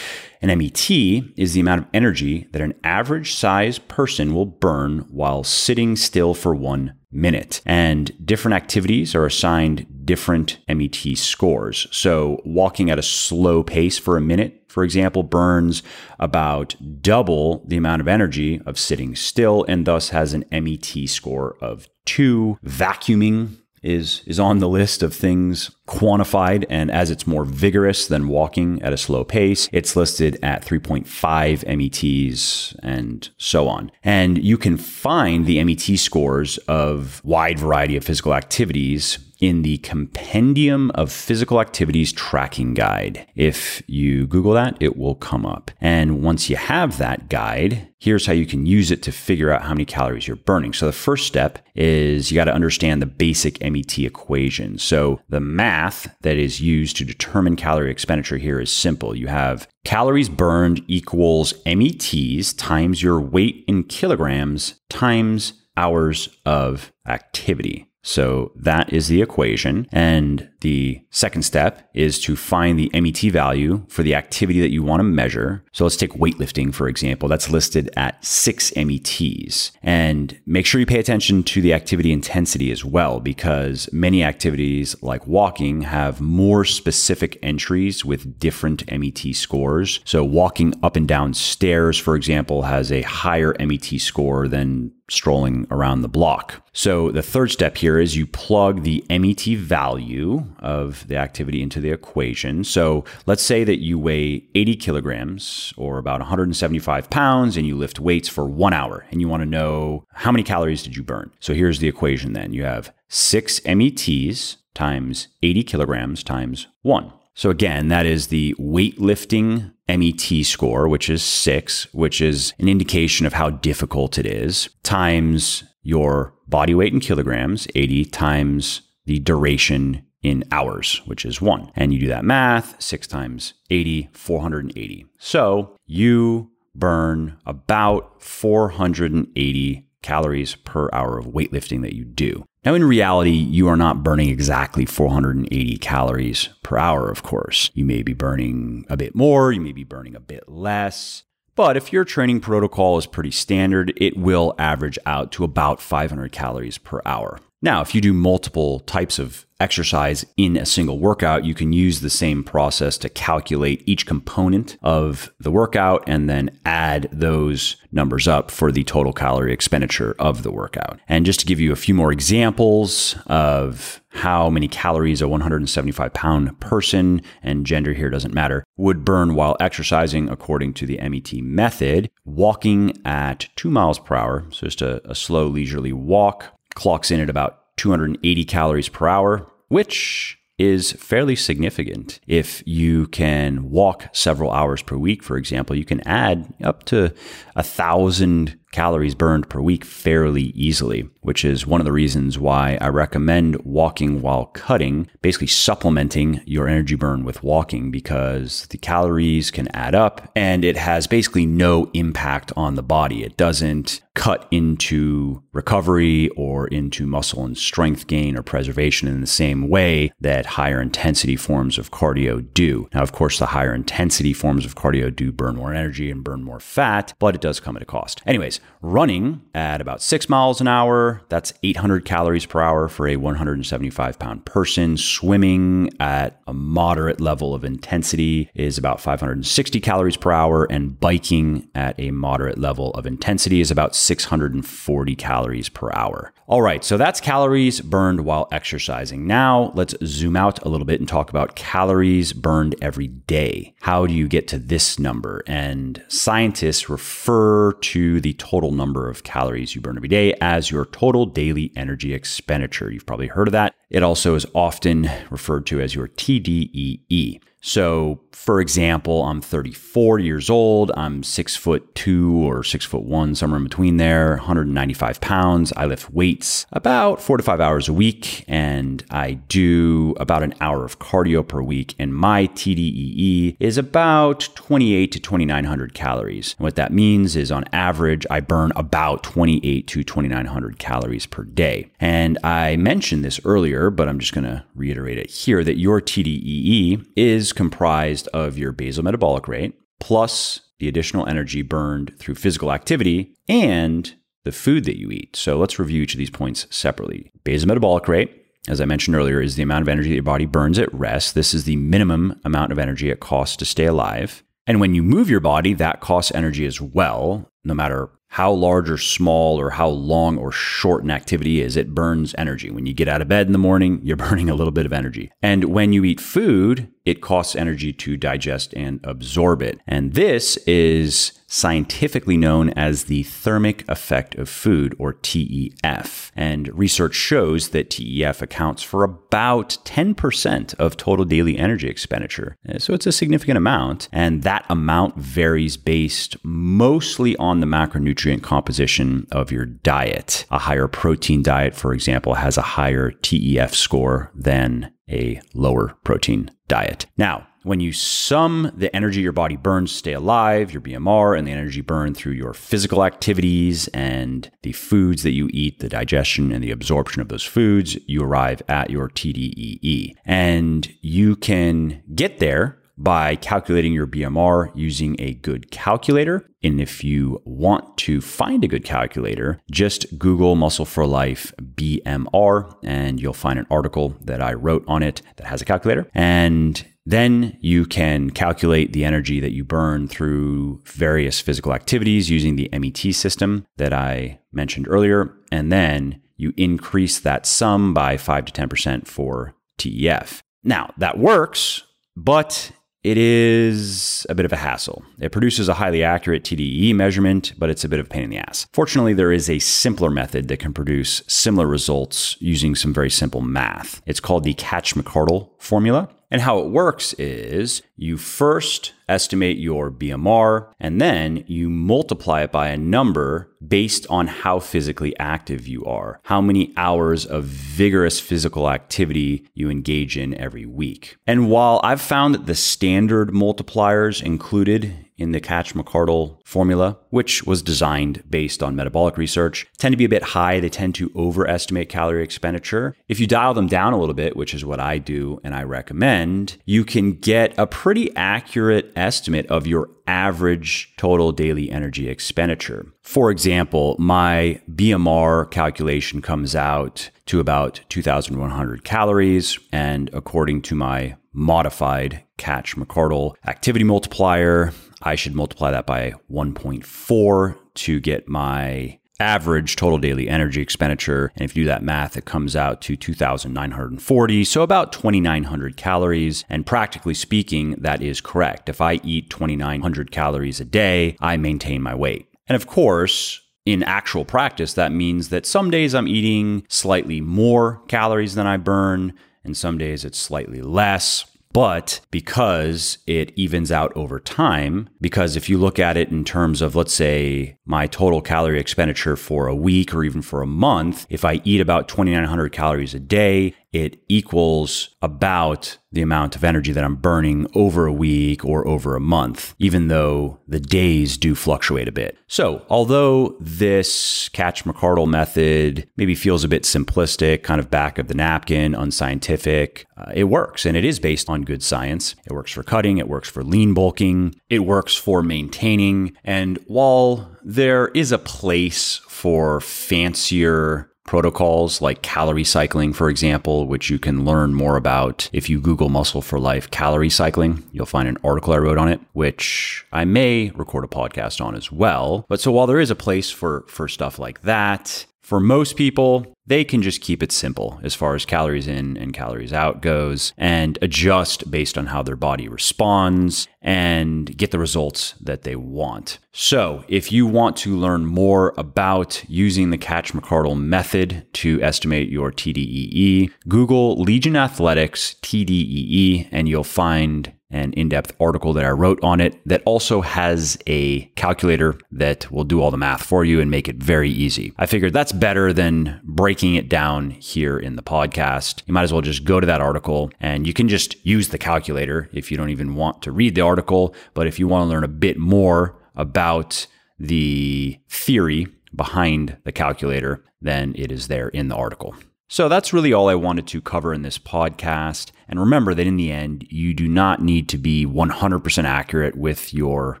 An 0.40 0.56
MET 0.56 0.90
is 0.90 1.52
the 1.52 1.60
amount 1.60 1.82
of 1.82 1.88
energy 1.92 2.46
that 2.52 2.62
an 2.62 2.74
average 2.84 3.34
size 3.34 3.78
person 3.78 4.34
will 4.34 4.46
burn 4.46 5.00
while 5.10 5.42
sitting 5.42 5.96
still 5.96 6.32
for 6.32 6.54
one 6.54 6.94
minute. 7.10 7.60
And 7.64 8.12
different 8.24 8.54
activities 8.54 9.14
are 9.14 9.26
assigned 9.26 9.86
different 10.04 10.58
MET 10.68 11.16
scores. 11.16 11.86
So, 11.90 12.40
walking 12.44 12.90
at 12.90 12.98
a 12.98 13.02
slow 13.02 13.62
pace 13.62 13.98
for 13.98 14.16
a 14.16 14.22
minute, 14.22 14.64
for 14.68 14.84
example, 14.84 15.22
burns 15.22 15.82
about 16.18 16.74
double 17.00 17.64
the 17.66 17.76
amount 17.76 18.00
of 18.00 18.08
energy 18.08 18.60
of 18.66 18.78
sitting 18.78 19.16
still 19.16 19.64
and 19.68 19.86
thus 19.86 20.10
has 20.10 20.34
an 20.34 20.44
MET 20.50 21.08
score 21.08 21.56
of 21.60 21.88
two. 22.04 22.58
Vacuuming 22.64 23.56
is 23.82 24.22
is 24.26 24.40
on 24.40 24.58
the 24.58 24.68
list 24.68 25.02
of 25.02 25.14
things 25.14 25.70
quantified 25.86 26.64
and 26.68 26.90
as 26.90 27.10
it's 27.10 27.26
more 27.26 27.44
vigorous 27.44 28.06
than 28.08 28.28
walking 28.28 28.80
at 28.82 28.92
a 28.92 28.96
slow 28.96 29.24
pace 29.24 29.68
it's 29.72 29.96
listed 29.96 30.38
at 30.42 30.64
3.5 30.64 31.66
METs 31.66 32.74
and 32.82 33.30
so 33.36 33.68
on. 33.68 33.90
And 34.02 34.42
you 34.42 34.58
can 34.58 34.76
find 34.76 35.46
the 35.46 35.62
MET 35.62 35.98
scores 35.98 36.58
of 36.68 37.22
wide 37.24 37.58
variety 37.58 37.96
of 37.96 38.04
physical 38.04 38.34
activities 38.34 39.18
in 39.40 39.62
the 39.62 39.78
Compendium 39.78 40.90
of 40.92 41.12
Physical 41.12 41.60
Activities 41.60 42.12
Tracking 42.12 42.74
Guide. 42.74 43.26
If 43.34 43.82
you 43.86 44.26
Google 44.26 44.52
that, 44.52 44.76
it 44.80 44.96
will 44.96 45.14
come 45.14 45.46
up. 45.46 45.70
And 45.80 46.22
once 46.22 46.50
you 46.50 46.56
have 46.56 46.98
that 46.98 47.28
guide, 47.28 47.88
here's 48.00 48.26
how 48.26 48.32
you 48.32 48.46
can 48.46 48.66
use 48.66 48.90
it 48.90 49.02
to 49.02 49.12
figure 49.12 49.50
out 49.50 49.62
how 49.62 49.70
many 49.70 49.84
calories 49.84 50.26
you're 50.26 50.36
burning. 50.36 50.72
So 50.72 50.86
the 50.86 50.92
first 50.92 51.26
step 51.26 51.58
is 51.74 52.30
you 52.30 52.34
got 52.34 52.44
to 52.44 52.54
understand 52.54 53.00
the 53.00 53.06
basic 53.06 53.60
MET 53.60 53.98
equation. 53.98 54.78
So 54.78 55.20
the 55.28 55.40
math 55.40 56.14
that 56.22 56.36
is 56.36 56.60
used 56.60 56.96
to 56.96 57.04
determine 57.04 57.56
calorie 57.56 57.90
expenditure 57.90 58.38
here 58.38 58.60
is 58.60 58.72
simple. 58.72 59.14
You 59.14 59.28
have 59.28 59.68
calories 59.84 60.28
burned 60.28 60.82
equals 60.86 61.54
METs 61.64 62.52
times 62.54 63.02
your 63.02 63.20
weight 63.20 63.64
in 63.66 63.84
kilograms 63.84 64.80
times 64.88 65.52
hours 65.76 66.28
of 66.44 66.92
activity. 67.06 67.86
So 68.08 68.52
that 68.56 68.90
is 68.90 69.08
the 69.08 69.20
equation. 69.20 69.86
And 69.92 70.48
the 70.62 71.02
second 71.10 71.42
step 71.42 71.88
is 71.92 72.18
to 72.20 72.36
find 72.36 72.78
the 72.78 72.90
MET 72.98 73.18
value 73.30 73.84
for 73.88 74.02
the 74.02 74.14
activity 74.14 74.60
that 74.60 74.70
you 74.70 74.82
want 74.82 75.00
to 75.00 75.04
measure. 75.04 75.62
So 75.72 75.84
let's 75.84 75.98
take 75.98 76.14
weightlifting, 76.14 76.74
for 76.74 76.88
example. 76.88 77.28
That's 77.28 77.50
listed 77.50 77.90
at 77.98 78.24
six 78.24 78.74
METs. 78.74 79.72
And 79.82 80.40
make 80.46 80.64
sure 80.64 80.80
you 80.80 80.86
pay 80.86 80.98
attention 80.98 81.42
to 81.44 81.60
the 81.60 81.74
activity 81.74 82.10
intensity 82.10 82.72
as 82.72 82.82
well, 82.82 83.20
because 83.20 83.90
many 83.92 84.24
activities 84.24 84.96
like 85.02 85.26
walking 85.26 85.82
have 85.82 86.18
more 86.18 86.64
specific 86.64 87.38
entries 87.42 88.06
with 88.06 88.40
different 88.40 88.90
MET 88.90 89.34
scores. 89.34 90.00
So 90.06 90.24
walking 90.24 90.72
up 90.82 90.96
and 90.96 91.06
down 91.06 91.34
stairs, 91.34 91.98
for 91.98 92.16
example, 92.16 92.62
has 92.62 92.90
a 92.90 93.02
higher 93.02 93.54
MET 93.60 93.84
score 94.00 94.48
than 94.48 94.92
strolling 95.08 95.66
around 95.70 96.02
the 96.02 96.08
block. 96.08 96.62
So 96.72 97.10
the 97.10 97.22
third 97.22 97.50
step 97.50 97.76
here 97.78 97.98
is 97.98 98.16
you 98.16 98.26
plug 98.26 98.82
the 98.82 99.04
MET 99.08 99.40
value 99.58 100.44
of 100.60 101.06
the 101.08 101.16
activity 101.16 101.62
into 101.62 101.80
the 101.80 101.90
equation. 101.90 102.64
So 102.64 103.04
let's 103.26 103.42
say 103.42 103.64
that 103.64 103.80
you 103.80 103.98
weigh 103.98 104.44
80 104.54 104.76
kilograms 104.76 105.72
or 105.76 105.98
about 105.98 106.20
175 106.20 107.10
pounds 107.10 107.56
and 107.56 107.66
you 107.66 107.76
lift 107.76 108.00
weights 108.00 108.28
for 108.28 108.46
one 108.46 108.72
hour 108.72 109.06
and 109.10 109.20
you 109.20 109.28
want 109.28 109.42
to 109.42 109.48
know 109.48 110.04
how 110.12 110.30
many 110.30 110.42
calories 110.42 110.82
did 110.82 110.96
you 110.96 111.02
burn. 111.02 111.30
So 111.40 111.54
here's 111.54 111.78
the 111.78 111.88
equation 111.88 112.32
then. 112.32 112.52
You 112.52 112.64
have 112.64 112.92
six 113.08 113.60
METs 113.64 114.58
times 114.74 115.28
80 115.42 115.62
kilograms 115.64 116.22
times 116.22 116.68
one. 116.82 117.12
So 117.34 117.50
again, 117.50 117.88
that 117.88 118.04
is 118.04 118.28
the 118.28 118.54
weightlifting 118.58 119.72
MET 119.88 120.44
score, 120.44 120.88
which 120.88 121.08
is 121.08 121.22
six, 121.22 121.92
which 121.92 122.20
is 122.20 122.52
an 122.58 122.68
indication 122.68 123.26
of 123.26 123.32
how 123.32 123.50
difficult 123.50 124.18
it 124.18 124.26
is, 124.26 124.68
times 124.82 125.64
your 125.82 126.34
body 126.46 126.74
weight 126.74 126.92
in 126.92 127.00
kilograms, 127.00 127.66
80 127.74 128.04
times 128.06 128.82
the 129.06 129.18
duration 129.18 130.04
in 130.22 130.44
hours, 130.52 131.00
which 131.06 131.24
is 131.24 131.40
one. 131.40 131.70
And 131.76 131.92
you 131.92 132.00
do 132.00 132.08
that 132.08 132.24
math, 132.24 132.80
six 132.82 133.06
times 133.06 133.54
80, 133.70 134.10
480. 134.12 135.06
So 135.18 135.76
you 135.86 136.50
burn 136.74 137.38
about 137.46 138.22
480 138.22 139.88
calories 140.02 140.54
per 140.56 140.88
hour 140.92 141.18
of 141.18 141.26
weightlifting 141.26 141.82
that 141.82 141.94
you 141.94 142.04
do. 142.04 142.44
Now, 142.64 142.74
in 142.74 142.84
reality, 142.84 143.30
you 143.30 143.68
are 143.68 143.76
not 143.76 144.02
burning 144.02 144.28
exactly 144.28 144.84
480 144.84 145.78
calories 145.78 146.48
per 146.62 146.76
hour, 146.76 147.10
of 147.10 147.22
course. 147.22 147.70
You 147.72 147.84
may 147.84 148.02
be 148.02 148.14
burning 148.14 148.84
a 148.88 148.96
bit 148.96 149.14
more, 149.14 149.52
you 149.52 149.60
may 149.60 149.72
be 149.72 149.84
burning 149.84 150.16
a 150.16 150.20
bit 150.20 150.48
less. 150.48 151.24
But 151.54 151.76
if 151.76 151.92
your 151.92 152.04
training 152.04 152.40
protocol 152.40 152.98
is 152.98 153.06
pretty 153.06 153.32
standard, 153.32 153.92
it 153.96 154.16
will 154.16 154.54
average 154.58 154.98
out 155.06 155.32
to 155.32 155.44
about 155.44 155.80
500 155.80 156.30
calories 156.30 156.78
per 156.78 157.00
hour. 157.04 157.40
Now, 157.60 157.80
if 157.80 157.94
you 157.94 158.00
do 158.00 158.12
multiple 158.12 158.80
types 158.80 159.18
of 159.18 159.44
exercise 159.60 160.24
in 160.36 160.56
a 160.56 160.66
single 160.66 160.98
workout, 160.98 161.44
you 161.44 161.54
can 161.54 161.72
use 161.72 162.00
the 162.00 162.10
same 162.10 162.44
process 162.44 162.96
to 162.98 163.08
calculate 163.08 163.82
each 163.86 164.06
component 164.06 164.76
of 164.82 165.32
the 165.40 165.50
workout 165.50 166.04
and 166.06 166.30
then 166.30 166.58
add 166.64 167.08
those 167.12 167.76
numbers 167.90 168.28
up 168.28 168.50
for 168.50 168.70
the 168.70 168.84
total 168.84 169.12
calorie 169.12 169.52
expenditure 169.52 170.14
of 170.18 170.42
the 170.42 170.52
workout. 170.52 171.00
And 171.08 171.26
just 171.26 171.40
to 171.40 171.46
give 171.46 171.58
you 171.58 171.72
a 171.72 171.76
few 171.76 171.94
more 171.94 172.12
examples 172.12 173.16
of 173.26 174.00
how 174.10 174.48
many 174.48 174.68
calories 174.68 175.20
a 175.20 175.28
175 175.28 176.12
pound 176.14 176.58
person, 176.60 177.20
and 177.42 177.66
gender 177.66 177.92
here 177.92 178.10
doesn't 178.10 178.34
matter, 178.34 178.64
would 178.76 179.04
burn 179.04 179.34
while 179.34 179.56
exercising 179.60 180.28
according 180.28 180.74
to 180.74 180.86
the 180.86 180.98
MET 181.08 181.32
method, 181.34 182.10
walking 182.24 182.96
at 183.04 183.48
two 183.56 183.70
miles 183.70 183.98
per 183.98 184.14
hour, 184.14 184.46
so 184.50 184.66
just 184.66 184.82
a, 184.82 185.08
a 185.08 185.14
slow, 185.14 185.46
leisurely 185.46 185.92
walk 185.92 186.46
clocks 186.74 187.10
in 187.10 187.18
at 187.18 187.28
about 187.28 187.64
280 187.78 188.44
calories 188.44 188.88
per 188.88 189.08
hour, 189.08 189.50
which 189.68 190.38
is 190.58 190.92
fairly 190.92 191.36
significant. 191.36 192.18
If 192.26 192.62
you 192.66 193.06
can 193.06 193.70
walk 193.70 194.08
several 194.12 194.50
hours 194.50 194.82
per 194.82 194.96
week, 194.96 195.22
for 195.22 195.36
example, 195.36 195.76
you 195.76 195.84
can 195.84 196.06
add 196.06 196.52
up 196.62 196.82
to 196.84 197.14
a 197.54 197.62
thousand 197.62 198.58
calories 198.72 199.14
burned 199.14 199.48
per 199.48 199.60
week 199.60 199.84
fairly 199.84 200.42
easily, 200.42 201.08
which 201.20 201.44
is 201.44 201.66
one 201.66 201.80
of 201.80 201.84
the 201.84 201.92
reasons 201.92 202.38
why 202.38 202.76
I 202.80 202.88
recommend 202.88 203.56
walking 203.64 204.20
while 204.20 204.46
cutting, 204.46 205.08
basically 205.22 205.46
supplementing 205.46 206.42
your 206.44 206.68
energy 206.68 206.96
burn 206.96 207.24
with 207.24 207.42
walking 207.42 207.90
because 207.90 208.66
the 208.66 208.78
calories 208.78 209.50
can 209.50 209.68
add 209.74 209.94
up 209.94 210.30
and 210.36 210.64
it 210.64 210.76
has 210.76 211.06
basically 211.06 211.46
no 211.46 211.90
impact 211.94 212.52
on 212.56 212.74
the 212.74 212.82
body. 212.82 213.22
It 213.22 213.36
doesn't 213.36 214.02
cut 214.18 214.48
into 214.50 215.40
recovery 215.52 216.28
or 216.30 216.66
into 216.66 217.06
muscle 217.06 217.44
and 217.44 217.56
strength 217.56 218.08
gain 218.08 218.36
or 218.36 218.42
preservation 218.42 219.06
in 219.06 219.20
the 219.20 219.28
same 219.28 219.68
way 219.68 220.10
that 220.20 220.44
higher 220.44 220.82
intensity 220.82 221.36
forms 221.36 221.78
of 221.78 221.92
cardio 221.92 222.44
do. 222.52 222.88
Now, 222.92 223.02
of 223.04 223.12
course, 223.12 223.38
the 223.38 223.46
higher 223.46 223.72
intensity 223.72 224.32
forms 224.32 224.66
of 224.66 224.74
cardio 224.74 225.14
do 225.14 225.30
burn 225.30 225.54
more 225.54 225.72
energy 225.72 226.10
and 226.10 226.24
burn 226.24 226.42
more 226.42 226.58
fat, 226.58 227.14
but 227.20 227.36
it 227.36 227.40
does 227.40 227.60
come 227.60 227.76
at 227.76 227.82
a 227.82 227.86
cost. 227.86 228.20
Anyways, 228.26 228.58
running 228.82 229.40
at 229.54 229.80
about 229.80 230.02
six 230.02 230.28
miles 230.28 230.60
an 230.60 230.66
hour, 230.66 231.22
that's 231.28 231.52
800 231.62 232.04
calories 232.04 232.44
per 232.44 232.60
hour 232.60 232.88
for 232.88 233.06
a 233.06 233.16
175 233.16 234.18
pound 234.18 234.44
person. 234.44 234.96
Swimming 234.96 235.90
at 236.00 236.40
a 236.48 236.52
moderate 236.52 237.20
level 237.20 237.54
of 237.54 237.64
intensity 237.64 238.50
is 238.56 238.78
about 238.78 239.00
560 239.00 239.78
calories 239.78 240.16
per 240.16 240.32
hour, 240.32 240.64
and 240.64 240.98
biking 240.98 241.68
at 241.76 241.94
a 242.00 242.10
moderate 242.10 242.58
level 242.58 242.90
of 242.94 243.06
intensity 243.06 243.60
is 243.60 243.70
about 243.70 243.94
640 244.08 245.14
calories 245.16 245.68
per 245.68 245.90
hour. 245.92 246.32
All 246.46 246.62
right, 246.62 246.82
so 246.82 246.96
that's 246.96 247.20
calories 247.20 247.82
burned 247.82 248.24
while 248.24 248.48
exercising. 248.50 249.26
Now 249.26 249.70
let's 249.74 249.94
zoom 250.02 250.34
out 250.34 250.64
a 250.64 250.68
little 250.70 250.86
bit 250.86 250.98
and 250.98 251.06
talk 251.06 251.28
about 251.28 251.56
calories 251.56 252.32
burned 252.32 252.74
every 252.80 253.08
day. 253.08 253.74
How 253.82 254.06
do 254.06 254.14
you 254.14 254.26
get 254.26 254.48
to 254.48 254.58
this 254.58 254.98
number? 254.98 255.42
And 255.46 256.02
scientists 256.08 256.88
refer 256.88 257.74
to 257.74 258.20
the 258.22 258.32
total 258.34 258.72
number 258.72 259.10
of 259.10 259.24
calories 259.24 259.74
you 259.74 259.82
burn 259.82 259.98
every 259.98 260.08
day 260.08 260.32
as 260.40 260.70
your 260.70 260.86
total 260.86 261.26
daily 261.26 261.70
energy 261.76 262.14
expenditure. 262.14 262.90
You've 262.90 263.06
probably 263.06 263.26
heard 263.26 263.48
of 263.48 263.52
that. 263.52 263.74
It 263.90 264.02
also 264.02 264.34
is 264.34 264.46
often 264.54 265.10
referred 265.30 265.66
to 265.66 265.80
as 265.80 265.94
your 265.94 266.08
TDEE. 266.08 267.40
So, 267.60 268.20
for 268.32 268.60
example, 268.60 269.24
I'm 269.24 269.40
34 269.40 270.20
years 270.20 270.48
old. 270.48 270.92
I'm 270.96 271.22
six 271.22 271.56
foot 271.56 271.94
two 271.94 272.48
or 272.48 272.62
six 272.62 272.84
foot 272.84 273.02
one, 273.02 273.34
somewhere 273.34 273.58
in 273.58 273.64
between 273.64 273.96
there, 273.96 274.36
195 274.36 275.20
pounds. 275.20 275.72
I 275.76 275.86
lift 275.86 276.10
weights 276.12 276.66
about 276.72 277.20
four 277.20 277.36
to 277.36 277.42
five 277.42 277.60
hours 277.60 277.88
a 277.88 277.92
week, 277.92 278.44
and 278.46 279.04
I 279.10 279.32
do 279.34 280.14
about 280.18 280.42
an 280.42 280.54
hour 280.60 280.84
of 280.84 280.98
cardio 280.98 281.46
per 281.46 281.60
week. 281.60 281.94
And 281.98 282.14
my 282.14 282.46
TDEE 282.46 283.56
is 283.58 283.76
about 283.76 284.48
28 284.54 285.12
to 285.12 285.20
2900 285.20 285.94
calories. 285.94 286.54
And 286.58 286.64
what 286.64 286.76
that 286.76 286.92
means 286.92 287.34
is, 287.34 287.50
on 287.50 287.64
average, 287.72 288.24
I 288.30 288.40
burn 288.40 288.72
about 288.76 289.24
28 289.24 289.86
to 289.88 290.04
2900 290.04 290.78
calories 290.78 291.26
per 291.26 291.42
day. 291.42 291.90
And 291.98 292.38
I 292.44 292.76
mentioned 292.76 293.24
this 293.24 293.40
earlier, 293.44 293.90
but 293.90 294.08
I'm 294.08 294.20
just 294.20 294.32
going 294.32 294.44
to 294.44 294.64
reiterate 294.74 295.18
it 295.18 295.30
here 295.30 295.64
that 295.64 295.78
your 295.78 296.00
TDEE 296.00 297.04
is 297.16 297.47
is 297.48 297.52
comprised 297.54 298.28
of 298.28 298.58
your 298.58 298.72
basal 298.72 299.02
metabolic 299.02 299.48
rate 299.48 299.74
plus 300.00 300.60
the 300.78 300.88
additional 300.88 301.26
energy 301.26 301.62
burned 301.62 302.14
through 302.18 302.34
physical 302.34 302.72
activity 302.72 303.34
and 303.48 304.14
the 304.44 304.52
food 304.52 304.84
that 304.84 304.98
you 304.98 305.10
eat. 305.10 305.34
So 305.34 305.58
let's 305.58 305.78
review 305.78 306.02
each 306.02 306.14
of 306.14 306.18
these 306.18 306.30
points 306.30 306.66
separately. 306.70 307.32
Basal 307.42 307.66
metabolic 307.66 308.06
rate, 308.06 308.44
as 308.68 308.80
I 308.80 308.84
mentioned 308.84 309.16
earlier, 309.16 309.40
is 309.40 309.56
the 309.56 309.62
amount 309.62 309.82
of 309.82 309.88
energy 309.88 310.10
that 310.10 310.14
your 310.14 310.22
body 310.22 310.46
burns 310.46 310.78
at 310.78 310.92
rest. 310.94 311.34
This 311.34 311.54
is 311.54 311.64
the 311.64 311.76
minimum 311.76 312.38
amount 312.44 312.70
of 312.70 312.78
energy 312.78 313.10
it 313.10 313.20
costs 313.20 313.56
to 313.56 313.64
stay 313.64 313.86
alive. 313.86 314.44
And 314.66 314.80
when 314.80 314.94
you 314.94 315.02
move 315.02 315.30
your 315.30 315.40
body, 315.40 315.72
that 315.74 316.00
costs 316.00 316.30
energy 316.34 316.66
as 316.66 316.80
well, 316.80 317.50
no 317.64 317.74
matter 317.74 318.10
how 318.28 318.52
large 318.52 318.90
or 318.90 318.98
small 318.98 319.58
or 319.58 319.70
how 319.70 319.88
long 319.88 320.36
or 320.36 320.52
short 320.52 321.02
an 321.02 321.10
activity 321.10 321.60
is, 321.62 321.76
it 321.76 321.94
burns 321.94 322.34
energy. 322.36 322.70
When 322.70 322.84
you 322.84 322.92
get 322.92 323.08
out 323.08 323.22
of 323.22 323.28
bed 323.28 323.46
in 323.46 323.52
the 323.52 323.58
morning, 323.58 324.00
you're 324.04 324.16
burning 324.16 324.50
a 324.50 324.54
little 324.54 324.70
bit 324.70 324.86
of 324.86 324.92
energy. 324.92 325.32
And 325.42 325.64
when 325.64 325.92
you 325.92 326.04
eat 326.04 326.20
food, 326.20 326.92
it 327.08 327.22
costs 327.22 327.56
energy 327.56 327.92
to 327.92 328.16
digest 328.16 328.74
and 328.74 329.00
absorb 329.02 329.62
it. 329.62 329.80
And 329.86 330.14
this 330.14 330.56
is 330.58 331.32
scientifically 331.48 332.36
known 332.36 332.68
as 332.70 333.04
the 333.04 333.22
thermic 333.22 333.88
effect 333.88 334.34
of 334.34 334.48
food, 334.48 334.94
or 334.98 335.14
TEF. 335.14 336.30
And 336.36 336.68
research 336.78 337.14
shows 337.14 337.70
that 337.70 337.88
TEF 337.88 338.42
accounts 338.42 338.82
for 338.82 339.02
about 339.02 339.78
10% 339.84 340.74
of 340.74 340.96
total 340.96 341.24
daily 341.24 341.56
energy 341.56 341.88
expenditure. 341.88 342.54
Uh, 342.68 342.78
so 342.78 342.92
it's 342.92 343.06
a 343.06 343.12
significant 343.12 343.56
amount. 343.56 344.08
And 344.12 344.42
that 344.42 344.66
amount 344.68 345.16
varies 345.16 345.78
based 345.78 346.36
mostly 346.44 347.34
on 347.38 347.60
the 347.60 347.66
macronutrient 347.66 348.42
composition 348.42 349.26
of 349.32 349.50
your 349.50 349.64
diet. 349.64 350.44
A 350.50 350.58
higher 350.58 350.86
protein 350.86 351.42
diet, 351.42 351.74
for 351.74 351.94
example, 351.94 352.34
has 352.34 352.58
a 352.58 352.62
higher 352.62 353.10
TEF 353.10 353.74
score 353.74 354.30
than 354.34 354.92
a 355.10 355.40
lower 355.54 355.94
protein 356.04 356.50
diet. 356.68 357.06
Now, 357.16 357.46
when 357.64 357.80
you 357.80 357.92
sum 357.92 358.72
the 358.74 358.94
energy 358.94 359.20
your 359.20 359.32
body 359.32 359.56
burns 359.56 359.92
to 359.92 359.98
stay 359.98 360.12
alive, 360.12 360.72
your 360.72 360.80
BMR, 360.80 361.36
and 361.36 361.46
the 361.46 361.52
energy 361.52 361.80
burned 361.80 362.16
through 362.16 362.32
your 362.32 362.54
physical 362.54 363.04
activities 363.04 363.88
and 363.88 364.50
the 364.62 364.72
foods 364.72 365.22
that 365.22 365.32
you 365.32 365.50
eat, 365.52 365.80
the 365.80 365.88
digestion 365.88 366.52
and 366.52 366.62
the 366.62 366.70
absorption 366.70 367.20
of 367.20 367.28
those 367.28 367.44
foods, 367.44 367.98
you 368.06 368.22
arrive 368.22 368.62
at 368.68 368.90
your 368.90 369.10
TDEE. 369.10 370.14
And 370.24 370.90
you 371.02 371.36
can 371.36 372.02
get 372.14 372.38
there 372.38 372.78
by 372.98 373.36
calculating 373.36 373.92
your 373.92 374.06
BMR 374.06 374.70
using 374.74 375.16
a 375.18 375.34
good 375.34 375.70
calculator. 375.70 376.44
And 376.62 376.80
if 376.80 377.04
you 377.04 377.40
want 377.44 377.96
to 377.98 378.20
find 378.20 378.64
a 378.64 378.68
good 378.68 378.84
calculator, 378.84 379.60
just 379.70 380.18
Google 380.18 380.56
Muscle 380.56 380.84
for 380.84 381.06
Life 381.06 381.52
BMR 381.62 382.76
and 382.82 383.20
you'll 383.20 383.32
find 383.32 383.58
an 383.58 383.66
article 383.70 384.16
that 384.20 384.42
I 384.42 384.52
wrote 384.54 384.84
on 384.88 385.02
it 385.02 385.22
that 385.36 385.46
has 385.46 385.62
a 385.62 385.64
calculator. 385.64 386.08
And 386.12 386.84
then 387.06 387.56
you 387.60 387.86
can 387.86 388.30
calculate 388.30 388.92
the 388.92 389.04
energy 389.04 389.40
that 389.40 389.52
you 389.52 389.64
burn 389.64 390.08
through 390.08 390.82
various 390.84 391.40
physical 391.40 391.72
activities 391.72 392.28
using 392.28 392.56
the 392.56 392.68
MET 392.72 392.98
system 393.14 393.64
that 393.76 393.92
I 393.92 394.40
mentioned 394.52 394.86
earlier. 394.88 395.34
And 395.50 395.72
then 395.72 396.20
you 396.36 396.52
increase 396.56 397.18
that 397.20 397.46
sum 397.46 397.94
by 397.94 398.16
5 398.16 398.46
to 398.46 398.52
10% 398.52 399.06
for 399.06 399.54
TEF. 399.78 400.40
Now, 400.64 400.92
that 400.98 401.18
works, 401.18 401.84
but 402.16 402.72
it 403.04 403.16
is 403.16 404.26
a 404.28 404.34
bit 404.34 404.44
of 404.44 404.52
a 404.52 404.56
hassle. 404.56 405.04
It 405.20 405.30
produces 405.30 405.68
a 405.68 405.74
highly 405.74 406.02
accurate 406.02 406.42
TDE 406.42 406.94
measurement, 406.94 407.52
but 407.56 407.70
it's 407.70 407.84
a 407.84 407.88
bit 407.88 408.00
of 408.00 408.06
a 408.06 408.08
pain 408.08 408.24
in 408.24 408.30
the 408.30 408.38
ass. 408.38 408.66
Fortunately, 408.72 409.14
there 409.14 409.30
is 409.30 409.48
a 409.48 409.60
simpler 409.60 410.10
method 410.10 410.48
that 410.48 410.58
can 410.58 410.72
produce 410.72 411.22
similar 411.28 411.66
results 411.66 412.36
using 412.40 412.74
some 412.74 412.92
very 412.92 413.10
simple 413.10 413.40
math. 413.40 414.02
It's 414.06 414.20
called 414.20 414.44
the 414.44 414.54
Katch 414.54 414.94
McArdle 414.94 415.50
formula. 415.58 416.08
And 416.30 416.42
how 416.42 416.58
it 416.58 416.68
works 416.68 417.14
is 417.14 417.82
you 417.96 418.18
first 418.18 418.92
estimate 419.08 419.56
your 419.56 419.90
BMR 419.90 420.68
and 420.78 421.00
then 421.00 421.42
you 421.46 421.70
multiply 421.70 422.42
it 422.42 422.52
by 422.52 422.68
a 422.68 422.76
number 422.76 423.50
based 423.66 424.06
on 424.10 424.26
how 424.26 424.58
physically 424.58 425.18
active 425.18 425.66
you 425.66 425.84
are, 425.86 426.20
how 426.24 426.42
many 426.42 426.74
hours 426.76 427.24
of 427.24 427.44
vigorous 427.44 428.20
physical 428.20 428.68
activity 428.68 429.48
you 429.54 429.70
engage 429.70 430.18
in 430.18 430.34
every 430.34 430.66
week. 430.66 431.16
And 431.26 431.48
while 431.48 431.80
I've 431.82 432.02
found 432.02 432.34
that 432.34 432.46
the 432.46 432.54
standard 432.54 433.30
multipliers 433.30 434.22
included 434.22 435.07
in 435.18 435.32
the 435.32 435.40
Katch 435.40 435.74
McArdle 435.74 436.38
formula, 436.44 436.96
which 437.10 437.44
was 437.44 437.60
designed 437.60 438.22
based 438.30 438.62
on 438.62 438.76
metabolic 438.76 439.18
research, 439.18 439.66
tend 439.76 439.92
to 439.92 439.96
be 439.96 440.04
a 440.04 440.08
bit 440.08 440.22
high. 440.22 440.60
They 440.60 440.68
tend 440.68 440.94
to 440.96 441.10
overestimate 441.14 441.88
calorie 441.88 442.22
expenditure. 442.22 442.96
If 443.08 443.20
you 443.20 443.26
dial 443.26 443.52
them 443.52 443.66
down 443.66 443.92
a 443.92 443.98
little 443.98 444.14
bit, 444.14 444.36
which 444.36 444.54
is 444.54 444.64
what 444.64 444.80
I 444.80 444.98
do 444.98 445.40
and 445.44 445.54
I 445.54 445.64
recommend, 445.64 446.56
you 446.64 446.84
can 446.84 447.12
get 447.12 447.52
a 447.58 447.66
pretty 447.66 448.14
accurate 448.16 448.92
estimate 448.96 449.46
of 449.46 449.66
your 449.66 449.90
average 450.06 450.94
total 450.96 451.32
daily 451.32 451.70
energy 451.70 452.08
expenditure. 452.08 452.86
For 453.02 453.30
example, 453.30 453.96
my 453.98 454.60
BMR 454.70 455.50
calculation 455.50 456.22
comes 456.22 456.56
out 456.56 457.10
to 457.26 457.40
about 457.40 457.80
2,100 457.90 458.84
calories. 458.84 459.58
And 459.72 460.08
according 460.12 460.62
to 460.62 460.74
my 460.74 461.16
modified 461.32 462.24
Katch 462.38 462.74
McArdle 462.74 463.34
activity 463.46 463.84
multiplier, 463.84 464.72
I 465.02 465.14
should 465.14 465.34
multiply 465.34 465.70
that 465.70 465.86
by 465.86 466.14
1.4 466.30 467.58
to 467.74 468.00
get 468.00 468.28
my 468.28 468.98
average 469.20 469.76
total 469.76 469.98
daily 469.98 470.28
energy 470.28 470.62
expenditure. 470.62 471.32
And 471.34 471.44
if 471.44 471.56
you 471.56 471.64
do 471.64 471.68
that 471.68 471.82
math, 471.82 472.16
it 472.16 472.24
comes 472.24 472.54
out 472.54 472.80
to 472.82 472.96
2,940. 472.96 474.44
So 474.44 474.62
about 474.62 474.92
2,900 474.92 475.76
calories. 475.76 476.44
And 476.48 476.64
practically 476.64 477.14
speaking, 477.14 477.72
that 477.78 478.00
is 478.00 478.20
correct. 478.20 478.68
If 478.68 478.80
I 478.80 478.94
eat 479.02 479.30
2,900 479.30 480.10
calories 480.10 480.60
a 480.60 480.64
day, 480.64 481.16
I 481.20 481.36
maintain 481.36 481.82
my 481.82 481.94
weight. 481.94 482.28
And 482.46 482.56
of 482.56 482.66
course, 482.66 483.40
in 483.66 483.82
actual 483.82 484.24
practice, 484.24 484.72
that 484.74 484.92
means 484.92 485.28
that 485.28 485.44
some 485.44 485.70
days 485.70 485.94
I'm 485.94 486.08
eating 486.08 486.64
slightly 486.68 487.20
more 487.20 487.82
calories 487.88 488.34
than 488.34 488.46
I 488.46 488.56
burn, 488.56 489.12
and 489.44 489.54
some 489.54 489.76
days 489.76 490.06
it's 490.06 490.18
slightly 490.18 490.62
less. 490.62 491.26
But 491.52 492.00
because 492.10 492.98
it 493.06 493.32
evens 493.36 493.72
out 493.72 493.92
over 493.96 494.20
time, 494.20 494.88
because 495.00 495.36
if 495.36 495.48
you 495.48 495.58
look 495.58 495.78
at 495.78 495.96
it 495.96 496.10
in 496.10 496.24
terms 496.24 496.62
of, 496.62 496.76
let's 496.76 496.94
say, 496.94 497.57
my 497.68 497.86
total 497.86 498.22
calorie 498.22 498.58
expenditure 498.58 499.16
for 499.16 499.46
a 499.46 499.54
week 499.54 499.94
or 499.94 500.02
even 500.02 500.22
for 500.22 500.40
a 500.40 500.46
month, 500.46 501.06
if 501.10 501.24
I 501.24 501.40
eat 501.44 501.60
about 501.60 501.86
2,900 501.88 502.50
calories 502.50 502.94
a 502.94 503.00
day, 503.00 503.54
it 503.72 504.00
equals 504.08 504.96
about 505.02 505.76
the 505.92 506.02
amount 506.02 506.36
of 506.36 506.44
energy 506.44 506.72
that 506.72 506.84
I'm 506.84 506.96
burning 506.96 507.46
over 507.54 507.86
a 507.86 507.92
week 507.92 508.44
or 508.44 508.66
over 508.66 508.96
a 508.96 509.00
month, 509.00 509.54
even 509.58 509.88
though 509.88 510.40
the 510.48 510.60
days 510.60 511.16
do 511.16 511.34
fluctuate 511.34 511.88
a 511.88 511.92
bit. 511.92 512.16
So, 512.26 512.64
although 512.68 513.36
this 513.40 514.28
Katch 514.30 514.64
McArdle 514.64 515.08
method 515.08 515.88
maybe 515.96 516.14
feels 516.14 516.44
a 516.44 516.48
bit 516.48 516.62
simplistic, 516.62 517.42
kind 517.42 517.60
of 517.60 517.70
back 517.70 517.98
of 517.98 518.08
the 518.08 518.14
napkin, 518.14 518.74
unscientific, 518.74 519.86
uh, 519.96 520.12
it 520.14 520.24
works 520.24 520.64
and 520.64 520.76
it 520.76 520.84
is 520.84 520.98
based 520.98 521.28
on 521.28 521.42
good 521.42 521.62
science. 521.62 522.16
It 522.26 522.32
works 522.32 522.52
for 522.52 522.62
cutting, 522.62 522.98
it 522.98 523.08
works 523.08 523.28
for 523.28 523.42
lean 523.42 523.74
bulking, 523.74 524.34
it 524.48 524.60
works 524.60 524.94
for 524.94 525.22
maintaining. 525.22 526.16
And 526.24 526.58
while 526.66 527.37
there 527.42 527.88
is 527.88 528.12
a 528.12 528.18
place 528.18 529.00
for 529.08 529.60
fancier 529.60 530.90
protocols 531.08 531.80
like 531.80 532.02
calorie 532.02 532.44
cycling, 532.44 532.92
for 532.92 533.08
example, 533.08 533.66
which 533.66 533.88
you 533.88 533.98
can 533.98 534.26
learn 534.26 534.52
more 534.52 534.76
about 534.76 535.30
if 535.32 535.48
you 535.48 535.58
Google 535.58 535.88
Muscle 535.88 536.20
for 536.20 536.38
Life 536.38 536.70
calorie 536.70 537.08
cycling. 537.08 537.64
You'll 537.72 537.86
find 537.86 538.06
an 538.06 538.18
article 538.22 538.52
I 538.52 538.58
wrote 538.58 538.76
on 538.76 538.88
it, 538.88 539.00
which 539.14 539.86
I 539.90 540.04
may 540.04 540.50
record 540.50 540.84
a 540.84 540.88
podcast 540.88 541.42
on 541.42 541.54
as 541.54 541.72
well. 541.72 542.26
But 542.28 542.40
so 542.40 542.52
while 542.52 542.66
there 542.66 542.78
is 542.78 542.90
a 542.90 542.94
place 542.94 543.30
for, 543.30 543.64
for 543.68 543.88
stuff 543.88 544.18
like 544.18 544.42
that, 544.42 545.06
for 545.28 545.40
most 545.40 545.76
people, 545.76 546.24
they 546.46 546.64
can 546.64 546.80
just 546.80 547.02
keep 547.02 547.22
it 547.22 547.32
simple 547.32 547.78
as 547.82 547.94
far 547.94 548.14
as 548.14 548.24
calories 548.24 548.66
in 548.66 548.96
and 548.96 549.12
calories 549.12 549.52
out 549.52 549.82
goes 549.82 550.32
and 550.38 550.78
adjust 550.80 551.50
based 551.50 551.76
on 551.76 551.84
how 551.84 552.02
their 552.02 552.16
body 552.16 552.48
responds 552.48 553.46
and 553.60 554.34
get 554.38 554.52
the 554.52 554.58
results 554.58 555.12
that 555.20 555.42
they 555.42 555.54
want. 555.54 556.18
So, 556.32 556.82
if 556.88 557.12
you 557.12 557.26
want 557.26 557.58
to 557.58 557.76
learn 557.76 558.06
more 558.06 558.54
about 558.56 559.22
using 559.28 559.68
the 559.68 559.76
Katch 559.76 560.12
McArdle 560.12 560.58
method 560.58 561.26
to 561.34 561.60
estimate 561.60 562.08
your 562.08 562.32
TDEE, 562.32 563.30
Google 563.46 564.00
Legion 564.00 564.34
Athletics 564.34 565.16
TDEE 565.20 566.30
and 566.32 566.48
you'll 566.48 566.64
find 566.64 567.34
an 567.50 567.72
in 567.72 567.88
depth 567.88 568.12
article 568.20 568.52
that 568.52 568.64
I 568.64 568.70
wrote 568.70 568.98
on 569.02 569.20
it 569.20 569.40
that 569.46 569.62
also 569.64 570.00
has 570.02 570.58
a 570.66 571.06
calculator 571.16 571.78
that 571.92 572.30
will 572.30 572.44
do 572.44 572.60
all 572.60 572.70
the 572.70 572.76
math 572.76 573.02
for 573.02 573.24
you 573.24 573.40
and 573.40 573.50
make 573.50 573.68
it 573.68 573.76
very 573.76 574.10
easy. 574.10 574.52
I 574.58 574.66
figured 574.66 574.92
that's 574.92 575.12
better 575.12 575.52
than 575.52 576.00
breaking 576.04 576.56
it 576.56 576.68
down 576.68 577.10
here 577.10 577.58
in 577.58 577.76
the 577.76 577.82
podcast. 577.82 578.62
You 578.66 578.74
might 578.74 578.82
as 578.82 578.92
well 578.92 579.02
just 579.02 579.24
go 579.24 579.40
to 579.40 579.46
that 579.46 579.60
article 579.60 580.10
and 580.20 580.46
you 580.46 580.52
can 580.52 580.68
just 580.68 581.04
use 581.06 581.28
the 581.28 581.38
calculator 581.38 582.08
if 582.12 582.30
you 582.30 582.36
don't 582.36 582.50
even 582.50 582.74
want 582.74 583.02
to 583.02 583.12
read 583.12 583.34
the 583.34 583.40
article. 583.40 583.94
But 584.14 584.26
if 584.26 584.38
you 584.38 584.46
want 584.46 584.64
to 584.64 584.68
learn 584.68 584.84
a 584.84 584.88
bit 584.88 585.18
more 585.18 585.76
about 585.94 586.66
the 586.98 587.78
theory 587.88 588.46
behind 588.74 589.36
the 589.44 589.52
calculator, 589.52 590.22
then 590.40 590.74
it 590.76 590.92
is 590.92 591.08
there 591.08 591.28
in 591.28 591.48
the 591.48 591.56
article. 591.56 591.94
So 592.30 592.46
that's 592.50 592.74
really 592.74 592.92
all 592.92 593.08
I 593.08 593.14
wanted 593.14 593.46
to 593.48 593.62
cover 593.62 593.94
in 593.94 594.02
this 594.02 594.18
podcast. 594.18 595.12
And 595.28 595.40
remember 595.40 595.72
that 595.72 595.86
in 595.86 595.96
the 595.96 596.12
end, 596.12 596.46
you 596.50 596.74
do 596.74 596.86
not 596.86 597.22
need 597.22 597.48
to 597.48 597.58
be 597.58 597.86
100% 597.86 598.64
accurate 598.64 599.16
with 599.16 599.54
your 599.54 600.00